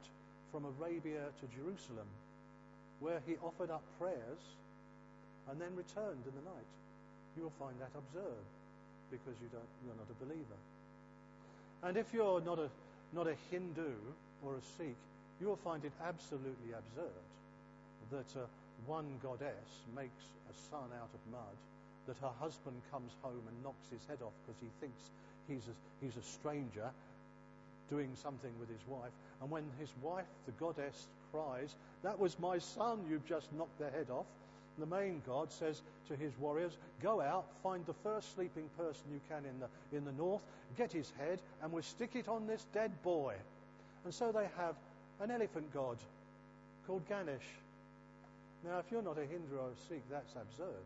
from 0.51 0.65
Arabia 0.79 1.21
to 1.39 1.47
Jerusalem, 1.55 2.07
where 2.99 3.21
he 3.27 3.35
offered 3.43 3.69
up 3.69 3.83
prayers 3.99 4.41
and 5.49 5.59
then 5.59 5.75
returned 5.75 6.23
in 6.25 6.33
the 6.33 6.45
night. 6.45 6.71
You 7.37 7.43
will 7.43 7.57
find 7.59 7.75
that 7.79 7.91
absurd 7.93 8.45
because 9.11 9.35
you 9.41 9.49
don't, 9.51 9.69
you're 9.85 9.97
not 9.97 10.09
a 10.09 10.17
believer. 10.23 10.59
And 11.83 11.97
if 11.97 12.07
you're 12.13 12.41
not 12.41 12.59
a, 12.59 12.69
not 13.13 13.27
a 13.27 13.35
Hindu 13.51 13.93
or 14.43 14.55
a 14.55 14.63
Sikh, 14.77 14.97
you 15.39 15.47
will 15.47 15.61
find 15.61 15.83
it 15.83 15.91
absolutely 16.01 16.71
absurd 16.71 17.23
that 18.11 18.29
uh, 18.39 18.45
one 18.85 19.05
goddess 19.21 19.85
makes 19.95 20.23
a 20.49 20.55
son 20.69 20.89
out 20.95 21.09
of 21.13 21.21
mud, 21.31 21.57
that 22.07 22.17
her 22.21 22.33
husband 22.39 22.75
comes 22.91 23.11
home 23.21 23.41
and 23.47 23.63
knocks 23.63 23.85
his 23.91 24.01
head 24.07 24.19
off 24.23 24.33
because 24.45 24.59
he 24.61 24.69
thinks 24.79 25.01
he's 25.47 25.65
a, 25.67 25.75
he's 26.05 26.17
a 26.17 26.25
stranger 26.25 26.89
doing 27.89 28.09
something 28.21 28.51
with 28.59 28.69
his 28.69 28.81
wife. 28.87 29.13
And 29.41 29.49
when 29.51 29.63
his 29.79 29.89
wife, 30.01 30.29
the 30.45 30.53
goddess, 30.53 31.07
cries, 31.31 31.75
That 32.03 32.19
was 32.19 32.37
my 32.39 32.59
son 32.59 32.99
you've 33.09 33.25
just 33.25 33.51
knocked 33.53 33.79
the 33.79 33.89
head 33.89 34.07
off, 34.11 34.25
the 34.77 34.85
main 34.85 35.21
god 35.25 35.51
says 35.51 35.81
to 36.09 36.15
his 36.15 36.31
warriors, 36.39 36.77
Go 37.01 37.21
out, 37.21 37.45
find 37.63 37.85
the 37.85 37.93
first 38.03 38.35
sleeping 38.35 38.69
person 38.77 39.03
you 39.11 39.21
can 39.29 39.45
in 39.45 39.59
the, 39.59 39.97
in 39.97 40.05
the 40.05 40.11
north, 40.11 40.41
get 40.77 40.91
his 40.91 41.11
head, 41.17 41.39
and 41.61 41.71
we'll 41.71 41.83
stick 41.83 42.11
it 42.15 42.27
on 42.27 42.45
this 42.47 42.65
dead 42.73 42.91
boy. 43.03 43.35
And 44.03 44.13
so 44.13 44.31
they 44.31 44.47
have 44.57 44.75
an 45.21 45.31
elephant 45.31 45.73
god 45.73 45.97
called 46.87 47.07
Ganesh. 47.07 47.47
Now, 48.65 48.79
if 48.79 48.85
you're 48.91 49.01
not 49.01 49.17
a 49.17 49.21
Hindu 49.21 49.55
or 49.57 49.69
a 49.69 49.87
Sikh, 49.87 50.03
that's 50.09 50.33
absurd. 50.33 50.83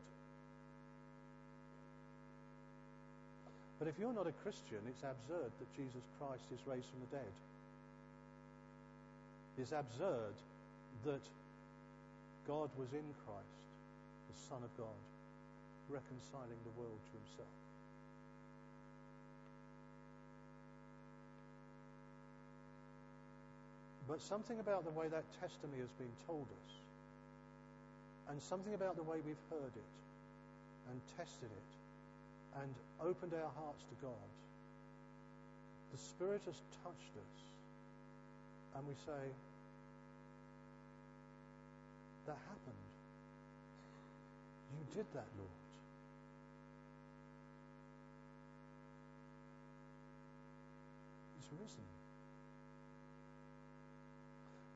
But 3.80 3.88
if 3.88 3.96
you're 3.98 4.14
not 4.14 4.28
a 4.28 4.34
Christian, 4.44 4.80
it's 4.88 5.04
absurd 5.04 5.52
that 5.58 5.76
Jesus 5.76 6.04
Christ 6.20 6.44
is 6.54 6.60
raised 6.68 6.86
from 6.86 7.00
the 7.10 7.18
dead. 7.18 7.34
It's 9.58 9.72
absurd 9.72 10.36
that 11.06 11.22
God 12.48 12.70
was 12.78 12.92
in 12.94 13.08
Christ 13.26 13.60
the 14.30 14.38
Son 14.50 14.62
of 14.64 14.72
God, 14.78 15.00
reconciling 15.90 16.62
the 16.66 16.76
world 16.80 16.98
to 16.98 17.14
himself. 17.18 17.56
But 24.08 24.22
something 24.22 24.60
about 24.60 24.86
the 24.86 24.92
way 24.92 25.08
that 25.08 25.24
testimony 25.40 25.82
has 25.82 25.94
been 26.02 26.14
told 26.26 26.46
us, 26.50 26.72
and 28.30 28.42
something 28.42 28.74
about 28.74 28.98
the 28.98 29.06
way 29.06 29.18
we've 29.26 29.46
heard 29.50 29.74
it, 29.74 29.94
and 30.90 30.98
tested 31.18 31.50
it, 31.50 31.70
and 32.62 32.74
opened 33.06 33.34
our 33.34 33.54
hearts 33.54 33.86
to 33.86 33.96
God, 34.02 34.30
the 35.94 36.02
Spirit 36.02 36.42
has 36.46 36.58
touched 36.82 37.14
us, 37.18 37.38
and 38.78 38.86
we 38.90 38.94
say, 39.06 39.22
that 42.30 42.38
happened. 42.46 42.86
You 44.78 44.86
did 44.94 45.10
that, 45.18 45.26
Lord. 45.34 45.58
He's 51.42 51.50
risen. 51.58 51.88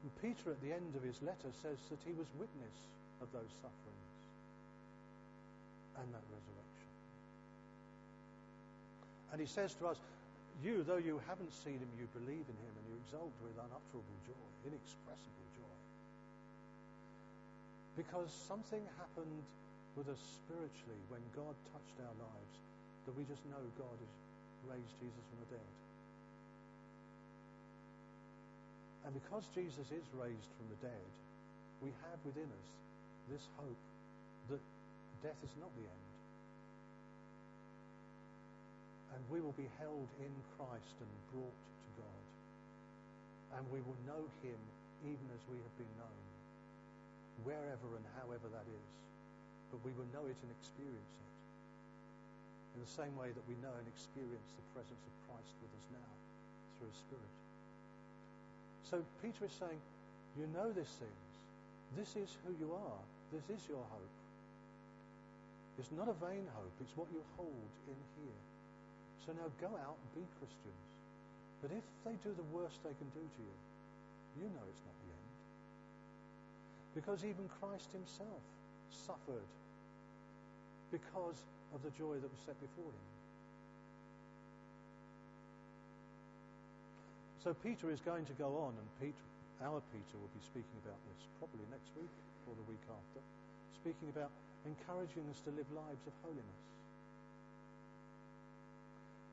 And 0.01 0.09
Peter, 0.17 0.49
at 0.49 0.57
the 0.65 0.73
end 0.73 0.97
of 0.97 1.05
his 1.05 1.21
letter, 1.21 1.53
says 1.61 1.77
that 1.93 2.01
he 2.01 2.17
was 2.17 2.25
witness 2.41 2.77
of 3.21 3.29
those 3.29 3.53
sufferings 3.61 4.09
and 6.01 6.09
that 6.09 6.25
resurrection. 6.33 6.89
And 9.29 9.37
he 9.37 9.45
says 9.45 9.77
to 9.77 9.93
us, 9.93 10.01
You, 10.65 10.81
though 10.81 10.97
you 10.97 11.21
haven't 11.29 11.53
seen 11.53 11.77
him, 11.77 11.91
you 12.01 12.09
believe 12.17 12.49
in 12.49 12.57
him 12.65 12.73
and 12.81 12.85
you 12.89 12.97
exult 13.05 13.29
with 13.45 13.53
unutterable 13.61 14.17
joy, 14.25 14.41
inexpressible. 14.65 15.43
Because 17.95 18.29
something 18.49 18.81
happened 18.97 19.43
with 19.93 20.09
us 20.09 20.21
spiritually 20.41 21.01
when 21.13 21.21
God 21.37 21.53
touched 21.69 21.97
our 22.01 22.17
lives 22.17 22.53
that 23.05 23.13
we 23.13 23.23
just 23.29 23.43
know 23.51 23.61
God 23.77 23.97
has 23.99 24.13
raised 24.65 24.93
Jesus 24.97 25.23
from 25.29 25.39
the 25.45 25.49
dead. 25.53 25.71
And 29.05 29.11
because 29.13 29.45
Jesus 29.51 29.91
is 29.91 30.07
raised 30.15 30.51
from 30.57 30.67
the 30.71 30.79
dead, 30.79 31.07
we 31.83 31.91
have 32.07 32.19
within 32.23 32.47
us 32.47 32.69
this 33.27 33.43
hope 33.59 33.83
that 34.49 34.63
death 35.21 35.39
is 35.43 35.53
not 35.59 35.69
the 35.75 35.85
end. 35.85 36.07
And 39.13 39.21
we 39.29 39.43
will 39.43 39.55
be 39.59 39.69
held 39.77 40.07
in 40.23 40.33
Christ 40.57 40.95
and 40.97 41.11
brought 41.35 41.53
to 41.53 41.89
God. 41.99 42.23
And 43.59 43.63
we 43.69 43.83
will 43.83 43.99
know 44.07 44.23
him 44.41 44.59
even 45.03 45.27
as 45.35 45.43
we 45.51 45.59
have 45.59 45.75
been 45.75 45.93
known, 45.99 46.23
wherever 47.41 47.89
and 47.97 48.05
however 48.21 48.45
that 48.53 48.67
is. 48.69 48.89
But 49.73 49.81
we 49.81 49.91
will 49.97 50.05
know 50.13 50.21
it 50.29 50.37
and 50.37 50.51
experience 50.53 51.13
it. 51.17 51.31
In 52.77 52.79
the 52.85 52.93
same 52.93 53.13
way 53.17 53.33
that 53.33 53.45
we 53.49 53.57
know 53.65 53.73
and 53.73 53.87
experience 53.89 54.49
the 54.53 54.65
presence 54.77 55.01
of 55.01 55.13
Christ 55.25 55.53
with 55.61 55.73
us 55.73 55.87
now 55.97 56.11
through 56.77 56.93
His 56.93 57.01
Spirit. 57.01 57.33
So 58.85 58.95
Peter 59.25 59.49
is 59.49 59.55
saying, 59.57 59.81
you 60.37 60.45
know 60.53 60.69
these 60.73 60.93
things. 61.01 61.25
This 61.97 62.13
is 62.17 62.29
who 62.45 62.53
you 62.57 62.73
are. 62.73 63.01
This 63.33 63.45
is 63.49 63.61
your 63.69 63.81
hope. 63.81 64.15
It's 65.77 65.93
not 65.93 66.09
a 66.09 66.17
vain 66.21 66.45
hope. 66.53 66.73
It's 66.81 66.93
what 66.93 67.09
you 67.09 67.21
hold 67.37 67.69
in 67.89 67.97
here. 68.21 68.41
So 69.25 69.33
now 69.33 69.49
go 69.57 69.73
out 69.73 69.97
and 69.97 70.09
be 70.13 70.25
Christians. 70.37 70.85
But 71.61 71.73
if 71.73 71.85
they 72.05 72.13
do 72.21 72.33
the 72.33 72.45
worst 72.53 72.81
they 72.85 72.93
can 72.93 73.09
do 73.13 73.21
to 73.21 73.41
you, 73.41 73.57
you 74.41 74.47
know 74.53 74.65
it's 74.65 74.83
not. 74.85 75.02
Because 76.95 77.25
even 77.25 77.49
Christ 77.59 77.89
himself 77.91 78.43
suffered 78.93 79.49
because 80.93 81.41
of 81.73 81.81
the 81.81 81.89
joy 81.97 82.13
that 82.21 82.29
was 82.29 82.41
set 82.45 82.53
before 82.61 82.85
him. 82.85 83.07
So 87.43 87.51
Peter 87.59 87.91
is 87.91 87.99
going 87.99 88.23
to 88.29 88.35
go 88.39 88.55
on, 88.63 88.71
and 88.77 88.87
Peter, 89.03 89.25
our 89.65 89.81
Peter 89.91 90.15
will 90.15 90.31
be 90.31 90.43
speaking 90.45 90.79
about 90.85 90.95
this 91.11 91.19
probably 91.41 91.65
next 91.73 91.91
week 91.99 92.13
or 92.47 92.55
the 92.55 92.67
week 92.71 92.85
after, 92.87 93.19
speaking 93.75 94.07
about 94.15 94.31
encouraging 94.63 95.27
us 95.27 95.43
to 95.43 95.51
live 95.51 95.67
lives 95.75 96.03
of 96.07 96.15
holiness. 96.23 96.63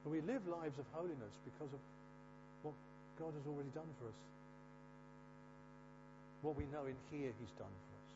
But 0.03 0.11
we 0.11 0.25
live 0.27 0.42
lives 0.49 0.75
of 0.81 0.88
holiness 0.90 1.35
because 1.46 1.70
of 1.70 1.83
what 2.66 2.75
God 3.20 3.31
has 3.37 3.46
already 3.46 3.70
done 3.77 3.87
for 4.01 4.11
us. 4.11 4.18
What 6.42 6.57
we 6.57 6.64
know 6.72 6.87
in 6.87 6.96
here 7.11 7.33
He's 7.40 7.55
done 7.59 7.68
for 7.68 7.96
us. 8.00 8.12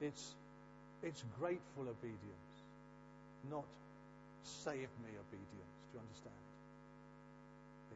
It's, 0.00 0.34
it's 1.02 1.24
grateful 1.38 1.88
obedience 1.88 2.52
not 3.50 3.66
save 4.44 4.90
me 5.02 5.10
obedience. 5.10 5.74
Do 5.90 5.98
you 5.98 6.00
understand? 6.02 6.44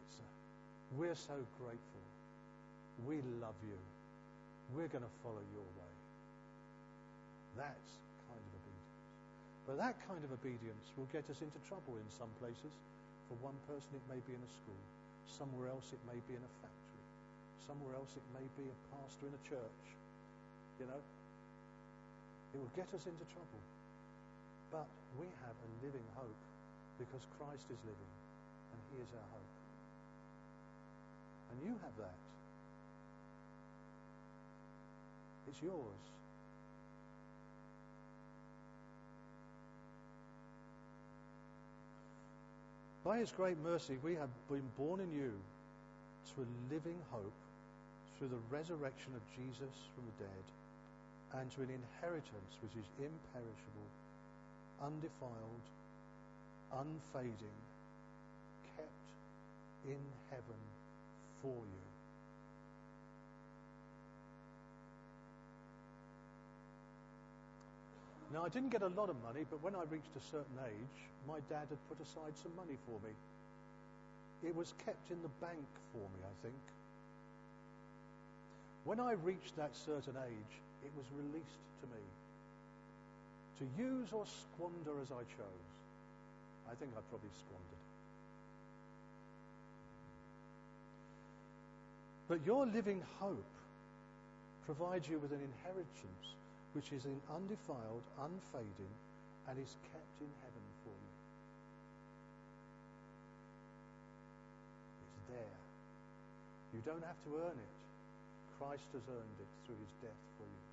It's 0.02 0.16
uh, 0.18 0.26
we're 0.98 1.18
so 1.18 1.38
grateful. 1.62 2.04
We 3.06 3.22
love 3.38 3.58
you. 3.62 3.78
We're 4.74 4.90
going 4.90 5.04
to 5.04 5.14
follow 5.22 5.42
your 5.54 5.68
way. 5.78 5.94
That's 7.54 7.90
kind 8.26 8.40
of 8.40 8.52
obedience. 8.58 8.90
But 9.68 9.76
that 9.78 9.94
kind 10.08 10.22
of 10.24 10.32
obedience 10.32 10.86
will 10.98 11.06
get 11.14 11.28
us 11.30 11.38
into 11.38 11.60
trouble 11.70 11.94
in 11.94 12.08
some 12.10 12.30
places. 12.42 12.72
For 13.30 13.38
one 13.42 13.54
person, 13.70 13.90
it 13.94 14.06
may 14.10 14.18
be 14.26 14.34
in 14.34 14.42
a 14.42 14.52
school. 14.62 14.82
Somewhere 15.38 15.70
else, 15.70 15.86
it 15.94 16.02
may 16.08 16.18
be 16.26 16.34
in 16.34 16.42
a 16.42 16.52
factory. 16.62 16.85
Somewhere 17.66 17.94
else, 17.98 18.14
it 18.14 18.26
may 18.30 18.46
be 18.54 18.70
a 18.70 18.78
pastor 18.94 19.26
in 19.26 19.34
a 19.34 19.42
church. 19.42 19.84
You 20.78 20.86
know? 20.86 21.02
It 22.54 22.58
will 22.62 22.74
get 22.78 22.86
us 22.94 23.04
into 23.04 23.26
trouble. 23.34 23.62
But 24.70 24.86
we 25.18 25.26
have 25.44 25.56
a 25.56 25.68
living 25.84 26.06
hope 26.14 26.42
because 26.98 27.20
Christ 27.38 27.66
is 27.68 27.80
living 27.84 28.12
and 28.72 28.78
he 28.94 29.02
is 29.02 29.10
our 29.12 29.28
hope. 29.34 29.54
And 31.52 31.56
you 31.66 31.74
have 31.82 31.96
that. 31.98 32.18
It's 35.48 35.62
yours. 35.62 36.02
By 43.04 43.18
his 43.18 43.30
great 43.30 43.56
mercy, 43.62 43.98
we 44.02 44.14
have 44.14 44.30
been 44.50 44.66
born 44.76 45.00
in 45.00 45.12
you 45.12 45.32
to 46.34 46.42
a 46.42 46.74
living 46.74 46.98
hope 47.12 47.45
through 48.18 48.32
the 48.32 48.44
resurrection 48.48 49.12
of 49.14 49.22
Jesus 49.36 49.74
from 49.94 50.04
the 50.08 50.24
dead 50.24 50.46
and 51.40 51.50
to 51.52 51.62
an 51.62 51.70
inheritance 51.70 52.52
which 52.62 52.72
is 52.76 52.88
imperishable 52.98 53.90
undefiled, 54.82 55.64
unfading, 56.72 57.58
kept 58.76 59.08
in 59.86 60.00
heaven 60.30 60.60
for 61.42 61.54
you. 61.54 61.84
Now, 68.32 68.44
I 68.44 68.48
didn't 68.48 68.70
get 68.70 68.82
a 68.82 68.88
lot 68.88 69.08
of 69.08 69.16
money, 69.22 69.46
but 69.48 69.62
when 69.62 69.74
I 69.74 69.84
reached 69.88 70.12
a 70.16 70.24
certain 70.30 70.58
age, 70.66 70.98
my 71.28 71.38
dad 71.48 71.70
had 71.70 71.78
put 71.88 72.00
aside 72.02 72.36
some 72.42 72.52
money 72.56 72.76
for 72.84 72.98
me. 73.06 73.14
It 74.44 74.54
was 74.54 74.74
kept 74.84 75.10
in 75.10 75.22
the 75.22 75.32
bank 75.40 75.64
for 75.92 76.04
me, 76.12 76.20
I 76.20 76.34
think. 76.42 76.60
When 78.86 79.00
I 79.00 79.18
reached 79.26 79.56
that 79.56 79.74
certain 79.74 80.14
age, 80.14 80.54
it 80.84 80.92
was 80.96 81.06
released 81.18 81.58
to 81.82 81.86
me 81.90 82.04
to 83.58 83.82
use 83.82 84.08
or 84.12 84.24
squander 84.24 85.02
as 85.02 85.10
I 85.10 85.26
chose. 85.26 85.70
I 86.70 86.74
think 86.78 86.92
I 86.94 87.02
probably 87.10 87.34
squandered. 87.34 87.82
But 92.28 92.46
your 92.46 92.66
living 92.66 93.02
hope 93.18 93.54
provides 94.66 95.08
you 95.08 95.18
with 95.18 95.32
an 95.32 95.42
inheritance 95.42 96.26
which 96.72 96.92
is 96.92 97.06
undefiled, 97.34 98.06
unfading, 98.22 98.94
and 99.50 99.58
is 99.58 99.74
kept 99.90 100.16
in 100.20 100.30
heaven 100.42 100.66
for 100.84 100.94
you. 100.94 101.14
It's 105.10 105.26
there. 105.34 105.58
You 106.74 106.82
don't 106.86 107.02
have 107.02 107.18
to 107.26 107.50
earn 107.50 107.58
it. 107.58 107.75
Christ 108.58 108.88
has 108.92 109.02
earned 109.08 109.38
it 109.40 109.50
through 109.64 109.76
his 109.76 109.92
death 110.00 110.22
for 110.40 110.46
you. 110.48 110.64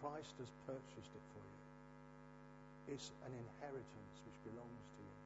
Christ 0.00 0.34
has 0.38 0.50
purchased 0.66 1.12
it 1.12 1.24
for 1.34 1.44
you. 1.44 2.94
It's 2.94 3.10
an 3.26 3.32
inheritance 3.32 4.14
which 4.24 4.38
belongs 4.48 4.86
to 4.96 5.02
you. 5.02 5.16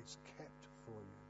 It's 0.00 0.16
kept 0.38 0.64
for 0.86 0.98
you. 1.00 1.22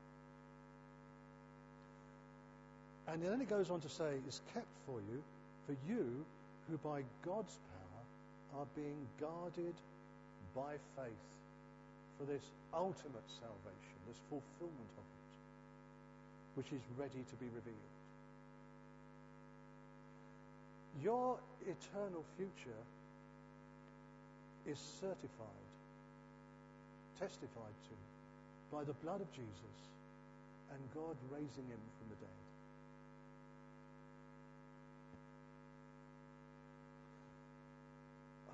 And 3.09 3.23
then 3.23 3.41
it 3.41 3.49
goes 3.49 3.71
on 3.71 3.81
to 3.81 3.89
say, 3.89 4.19
it's 4.27 4.43
kept 4.53 4.75
for 4.85 4.99
you, 4.99 5.23
for 5.67 5.75
you 5.89 6.25
who 6.69 6.77
by 6.79 7.03
God's 7.25 7.57
power 7.71 8.61
are 8.61 8.67
being 8.75 9.07
guarded 9.21 9.75
by 10.55 10.75
faith 10.97 11.29
for 12.19 12.25
this 12.25 12.43
ultimate 12.75 13.29
salvation, 13.41 13.97
this 14.09 14.21
fulfillment 14.29 14.93
of 14.99 15.05
it, 15.05 15.16
which 16.57 16.73
is 16.73 16.81
ready 16.97 17.21
to 17.29 17.37
be 17.37 17.47
revealed. 17.53 17.97
Your 21.05 21.37
eternal 21.69 22.25
future 22.41 22.83
is 24.65 24.81
certified, 25.01 25.69
testified 27.21 27.77
to 27.93 27.95
by 28.73 28.83
the 28.83 28.97
blood 29.05 29.21
of 29.21 29.31
Jesus 29.37 29.79
and 30.73 30.81
God 30.97 31.15
raising 31.31 31.69
him 31.69 31.83
from 32.01 32.09
the 32.09 32.19
dead. 32.19 32.41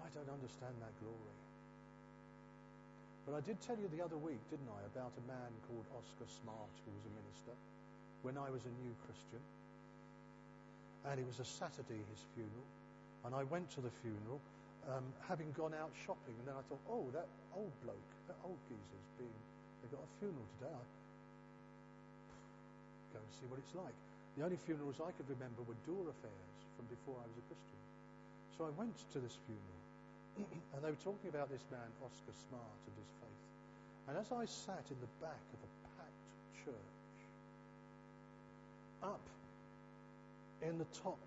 I 0.03 0.11
don't 0.13 0.29
understand 0.35 0.75
that 0.83 0.93
glory. 1.01 1.39
But 3.25 3.39
I 3.39 3.41
did 3.47 3.63
tell 3.63 3.79
you 3.79 3.89
the 3.95 4.05
other 4.05 4.19
week, 4.19 4.43
didn't 4.51 4.69
I, 4.69 4.83
about 4.91 5.15
a 5.17 5.25
man 5.31 5.51
called 5.71 5.87
Oscar 5.95 6.27
Smart 6.43 6.75
who 6.83 6.91
was 6.91 7.07
a 7.07 7.15
minister 7.15 7.55
when 8.23 8.39
I 8.39 8.49
was 8.51 8.63
a 8.65 8.73
new 8.83 8.95
Christian. 9.07 9.43
And 11.11 11.19
it 11.19 11.27
was 11.27 11.43
a 11.43 11.47
Saturday, 11.47 11.99
his 11.99 12.23
funeral. 12.35 12.67
And 13.27 13.35
I 13.35 13.43
went 13.47 13.71
to 13.75 13.81
the 13.83 13.91
funeral, 14.03 14.39
um, 14.91 15.03
having 15.27 15.51
gone 15.55 15.75
out 15.75 15.91
shopping. 16.07 16.35
And 16.43 16.47
then 16.47 16.55
I 16.59 16.63
thought, 16.71 16.83
oh, 16.91 17.07
that 17.15 17.27
old 17.55 17.75
bloke, 17.83 18.11
that 18.31 18.39
old 18.47 18.59
geezer's 18.71 19.09
being, 19.19 19.43
they've 19.83 19.91
got 19.91 20.03
a 20.03 20.11
funeral 20.23 20.47
today. 20.59 20.71
I 20.71 20.83
go 23.15 23.19
and 23.19 23.33
see 23.35 23.47
what 23.51 23.59
it's 23.59 23.75
like. 23.75 23.95
The 24.39 24.47
only 24.47 24.59
funerals 24.65 24.97
I 25.03 25.13
could 25.19 25.29
remember 25.29 25.67
were 25.67 25.77
door 25.85 26.07
affairs 26.09 26.57
from 26.79 26.87
before 26.89 27.19
I 27.19 27.27
was 27.27 27.37
a 27.37 27.45
Christian. 27.51 27.81
So 28.57 28.65
I 28.65 28.73
went 28.79 28.97
to 29.13 29.19
this 29.21 29.37
funeral. 29.45 29.83
and 30.73 30.81
they 30.81 30.89
were 30.89 31.05
talking 31.05 31.29
about 31.29 31.53
this 31.53 31.63
man, 31.69 31.85
Oscar 32.01 32.33
Smart, 32.49 32.81
and 32.89 32.95
his 32.97 33.11
faith. 33.21 33.43
And 34.09 34.15
as 34.17 34.29
I 34.33 34.49
sat 34.49 34.87
in 34.89 34.99
the 35.03 35.13
back 35.21 35.45
of 35.53 35.61
a 35.61 35.71
packed 35.95 36.25
church, 36.65 36.92
up 39.03 39.21
in 40.63 40.79
the 40.79 40.87
top, 41.03 41.19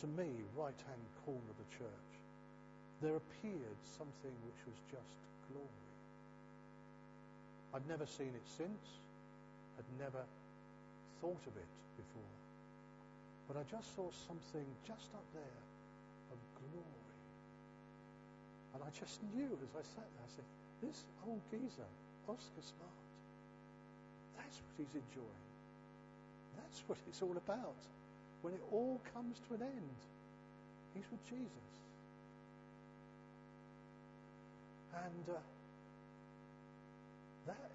to 0.00 0.06
me, 0.06 0.28
right 0.56 0.80
hand 0.86 1.02
corner 1.24 1.48
of 1.48 1.58
the 1.58 1.70
church, 1.76 2.12
there 3.00 3.16
appeared 3.16 3.80
something 3.98 4.34
which 4.46 4.60
was 4.68 4.78
just 4.90 5.16
glory. 5.50 5.88
I'd 7.74 7.88
never 7.88 8.06
seen 8.06 8.30
it 8.30 8.46
since, 8.46 8.84
had 9.76 9.88
never 9.98 10.22
thought 11.20 11.42
of 11.48 11.54
it 11.56 11.72
before. 11.96 12.34
But 13.48 13.56
I 13.56 13.64
just 13.70 13.88
saw 13.96 14.06
something 14.28 14.66
just 14.86 15.08
up 15.16 15.24
there 15.32 15.60
of 16.30 16.38
glory. 16.60 17.08
And 18.74 18.80
I 18.84 18.90
just 18.92 19.20
knew 19.34 19.50
as 19.50 19.72
I 19.74 19.84
sat 19.84 20.06
there, 20.06 20.24
I 20.24 20.32
said, 20.36 20.48
this 20.84 21.04
old 21.26 21.40
geezer, 21.50 21.90
Oscar 22.28 22.62
Smart, 22.62 23.02
that's 24.36 24.56
what 24.60 24.74
he's 24.78 24.94
enjoying. 24.94 25.51
That's 26.56 26.82
what 26.86 26.98
it's 27.08 27.22
all 27.22 27.36
about. 27.36 27.80
When 28.42 28.54
it 28.54 28.62
all 28.72 29.00
comes 29.14 29.38
to 29.48 29.54
an 29.54 29.62
end, 29.62 29.98
he's 30.94 31.04
with 31.10 31.24
Jesus. 31.28 31.68
And 34.92 35.24
uh, 35.28 35.40
that 37.46 37.70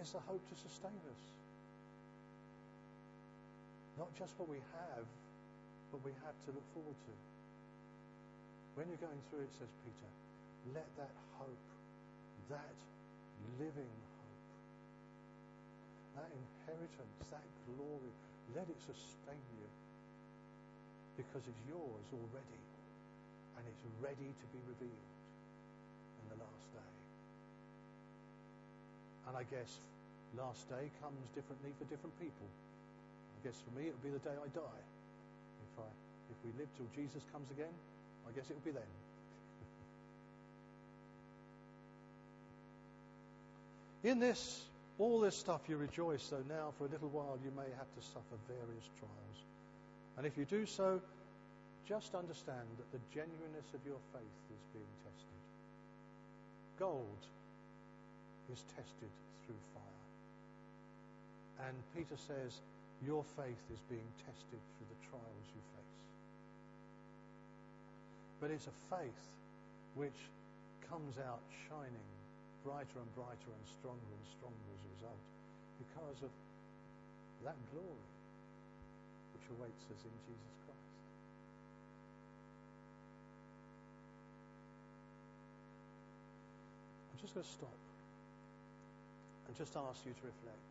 is 0.00 0.12
the 0.12 0.20
hope 0.20 0.42
to 0.48 0.56
sustain 0.56 1.00
us. 1.10 1.24
Not 3.98 4.14
just 4.16 4.32
what 4.38 4.48
we 4.48 4.62
have, 4.72 5.04
but 5.92 6.00
we 6.04 6.12
have 6.24 6.36
to 6.46 6.54
look 6.54 6.64
forward 6.72 6.96
to. 6.96 7.14
When 8.78 8.86
you're 8.88 9.02
going 9.02 9.20
through 9.28 9.44
it, 9.44 9.52
says 9.58 9.68
Peter, 9.82 10.10
let 10.72 10.88
that 10.96 11.12
hope, 11.36 11.66
that 12.48 12.76
living 13.58 13.92
hope, 14.16 14.46
that 16.16 16.30
inheritance, 16.70 17.14
that 17.34 17.42
glory, 17.74 18.14
let 18.54 18.66
it 18.70 18.78
sustain 18.86 19.42
you 19.58 19.66
because 21.18 21.42
it's 21.42 21.62
yours 21.66 22.06
already 22.14 22.62
and 23.58 23.62
it's 23.66 23.82
ready 23.98 24.30
to 24.30 24.46
be 24.54 24.60
revealed 24.70 25.10
in 26.22 26.24
the 26.30 26.38
last 26.38 26.66
day. 26.70 26.94
And 29.26 29.34
I 29.34 29.44
guess 29.50 29.82
last 30.38 30.62
day 30.70 30.86
comes 31.02 31.18
differently 31.34 31.74
for 31.82 31.90
different 31.90 32.14
people. 32.22 32.46
I 32.46 33.38
guess 33.42 33.58
for 33.66 33.74
me 33.74 33.90
it'll 33.90 34.06
be 34.06 34.14
the 34.14 34.22
day 34.22 34.34
I 34.38 34.48
die. 34.54 34.82
If 35.66 35.74
I 35.82 35.90
if 36.30 36.38
we 36.46 36.54
live 36.54 36.70
till 36.78 36.86
Jesus 36.94 37.26
comes 37.34 37.50
again, 37.50 37.74
I 38.26 38.30
guess 38.38 38.46
it'll 38.46 38.62
be 38.62 38.70
then. 38.70 38.86
In 44.14 44.22
this, 44.22 44.69
all 45.00 45.18
this 45.18 45.34
stuff 45.34 45.62
you 45.66 45.80
rejoice, 45.80 46.28
though 46.28 46.44
now 46.46 46.76
for 46.76 46.84
a 46.84 46.92
little 46.92 47.08
while 47.08 47.40
you 47.42 47.50
may 47.56 47.68
have 47.80 47.88
to 47.96 48.02
suffer 48.12 48.36
various 48.44 48.84
trials. 49.00 49.38
And 50.20 50.28
if 50.28 50.36
you 50.36 50.44
do 50.44 50.68
so, 50.68 51.00
just 51.88 52.14
understand 52.14 52.68
that 52.76 52.92
the 52.92 53.00
genuineness 53.08 53.64
of 53.72 53.80
your 53.88 53.96
faith 54.12 54.38
is 54.52 54.62
being 54.76 54.94
tested. 55.00 55.40
Gold 56.78 57.22
is 58.52 58.60
tested 58.76 59.12
through 59.48 59.62
fire. 59.72 60.04
And 61.64 61.74
Peter 61.96 62.20
says, 62.28 62.60
your 63.00 63.24
faith 63.40 63.64
is 63.72 63.80
being 63.88 64.10
tested 64.28 64.60
through 64.60 64.90
the 64.92 65.00
trials 65.08 65.46
you 65.56 65.64
face. 65.80 66.00
But 68.44 68.52
it's 68.52 68.68
a 68.68 68.76
faith 68.92 69.24
which 69.96 70.20
comes 70.92 71.16
out 71.24 71.40
shining 71.72 72.19
brighter 72.64 72.98
and 73.00 73.10
brighter 73.16 73.50
and 73.50 73.64
stronger 73.80 74.10
and 74.12 74.24
stronger 74.36 74.66
as 74.76 74.80
a 74.84 74.90
result 75.00 75.24
because 75.80 76.18
of 76.28 76.32
that 77.44 77.56
glory 77.72 78.08
which 79.32 79.46
awaits 79.56 79.84
us 79.88 80.00
in 80.04 80.14
Jesus 80.28 80.52
Christ. 80.68 80.92
I'm 87.08 87.18
just 87.24 87.32
going 87.32 87.46
to 87.48 87.52
stop 87.52 87.80
and 89.48 89.52
just 89.56 89.72
ask 89.72 90.04
you 90.04 90.12
to 90.12 90.24
reflect. 90.28 90.66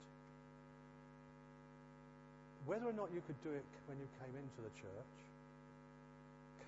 Whether 2.70 2.86
or 2.86 2.94
not 2.94 3.10
you 3.10 3.26
could 3.26 3.42
do 3.42 3.50
it 3.50 3.66
when 3.90 3.98
you 3.98 4.06
came 4.22 4.34
into 4.38 4.60
the 4.62 4.74
church, 4.78 5.14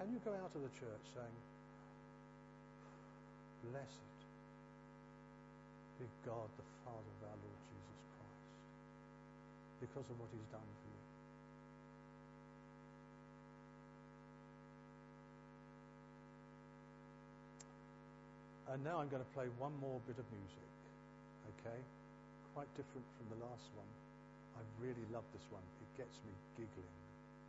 can 0.02 0.10
you 0.10 0.18
go 0.26 0.34
out 0.34 0.50
of 0.50 0.62
the 0.66 0.74
church 0.82 1.06
saying, 1.14 1.38
Blessed 3.70 4.11
be 6.02 6.10
God, 6.26 6.50
the 6.58 6.66
Father 6.82 6.98
of 6.98 7.22
our 7.30 7.38
Lord 7.46 7.62
Jesus 7.70 8.02
Christ, 8.18 8.42
because 9.86 10.08
of 10.10 10.18
what 10.18 10.34
he's 10.34 10.50
done 10.50 10.66
for 10.66 10.90
you. 10.90 11.06
And 18.74 18.82
now 18.82 18.98
I'm 18.98 19.14
going 19.14 19.22
to 19.22 19.34
play 19.38 19.46
one 19.62 19.78
more 19.78 20.02
bit 20.10 20.18
of 20.18 20.26
music, 20.34 20.72
okay? 21.54 21.78
Quite 22.58 22.72
different 22.74 23.06
from 23.22 23.38
the 23.38 23.40
last 23.46 23.70
one. 23.78 23.92
I 24.58 24.66
really 24.82 25.06
love 25.14 25.28
this 25.38 25.46
one. 25.54 25.62
It 25.86 26.02
gets 26.02 26.18
me 26.26 26.34
giggling, 26.58 26.98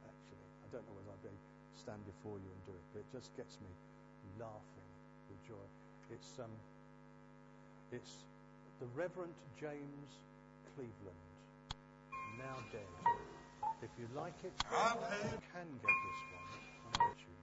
actually. 0.04 0.48
I 0.60 0.66
don't 0.76 0.84
know 0.84 0.94
whether 1.00 1.08
I'll 1.08 1.24
be 1.24 1.32
stand 1.80 2.04
before 2.04 2.36
you 2.36 2.46
and 2.52 2.62
do 2.68 2.74
it, 2.76 2.84
but 2.92 3.00
it 3.00 3.08
just 3.16 3.32
gets 3.34 3.56
me 3.64 3.72
laughing 4.36 4.90
with 5.32 5.40
joy. 5.48 5.66
It's 6.12 6.36
um, 6.38 6.52
it's 7.90 8.22
the 8.82 9.00
Reverend 9.00 9.32
James 9.60 10.10
Cleveland, 10.74 11.22
now 12.36 12.56
dead. 12.72 12.82
If 13.80 13.90
you 13.96 14.08
like 14.16 14.34
it, 14.42 14.52
you 14.58 15.38
can 15.54 15.68
get 15.78 15.94
this 16.02 16.20
one 16.34 16.50
on 16.88 17.14
iTunes. 17.14 17.41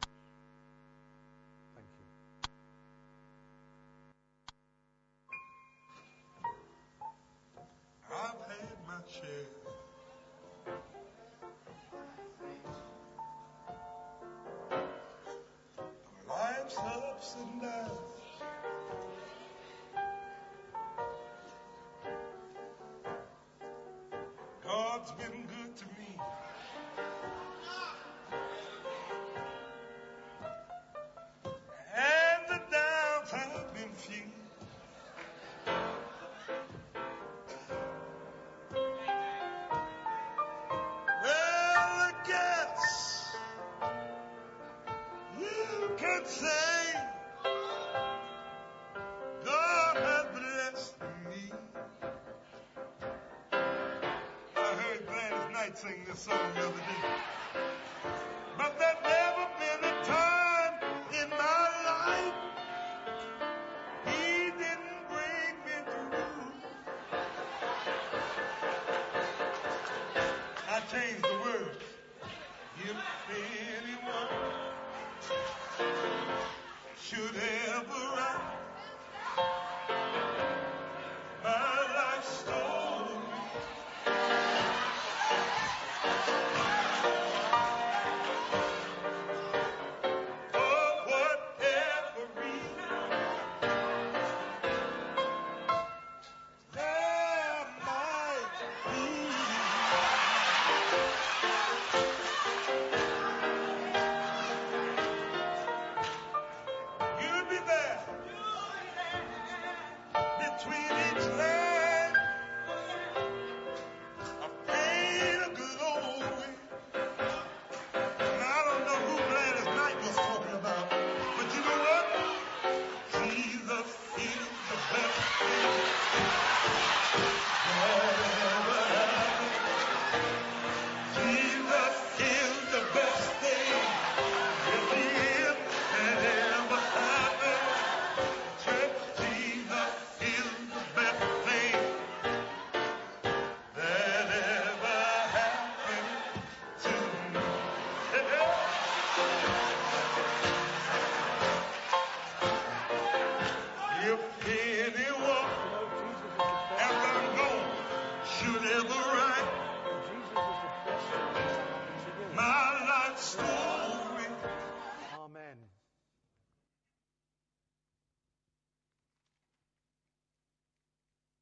Sing 55.82 55.96
this 56.06 56.20
song 56.20 56.36
the 56.56 56.60
other 56.60 56.74
day. 56.74 57.29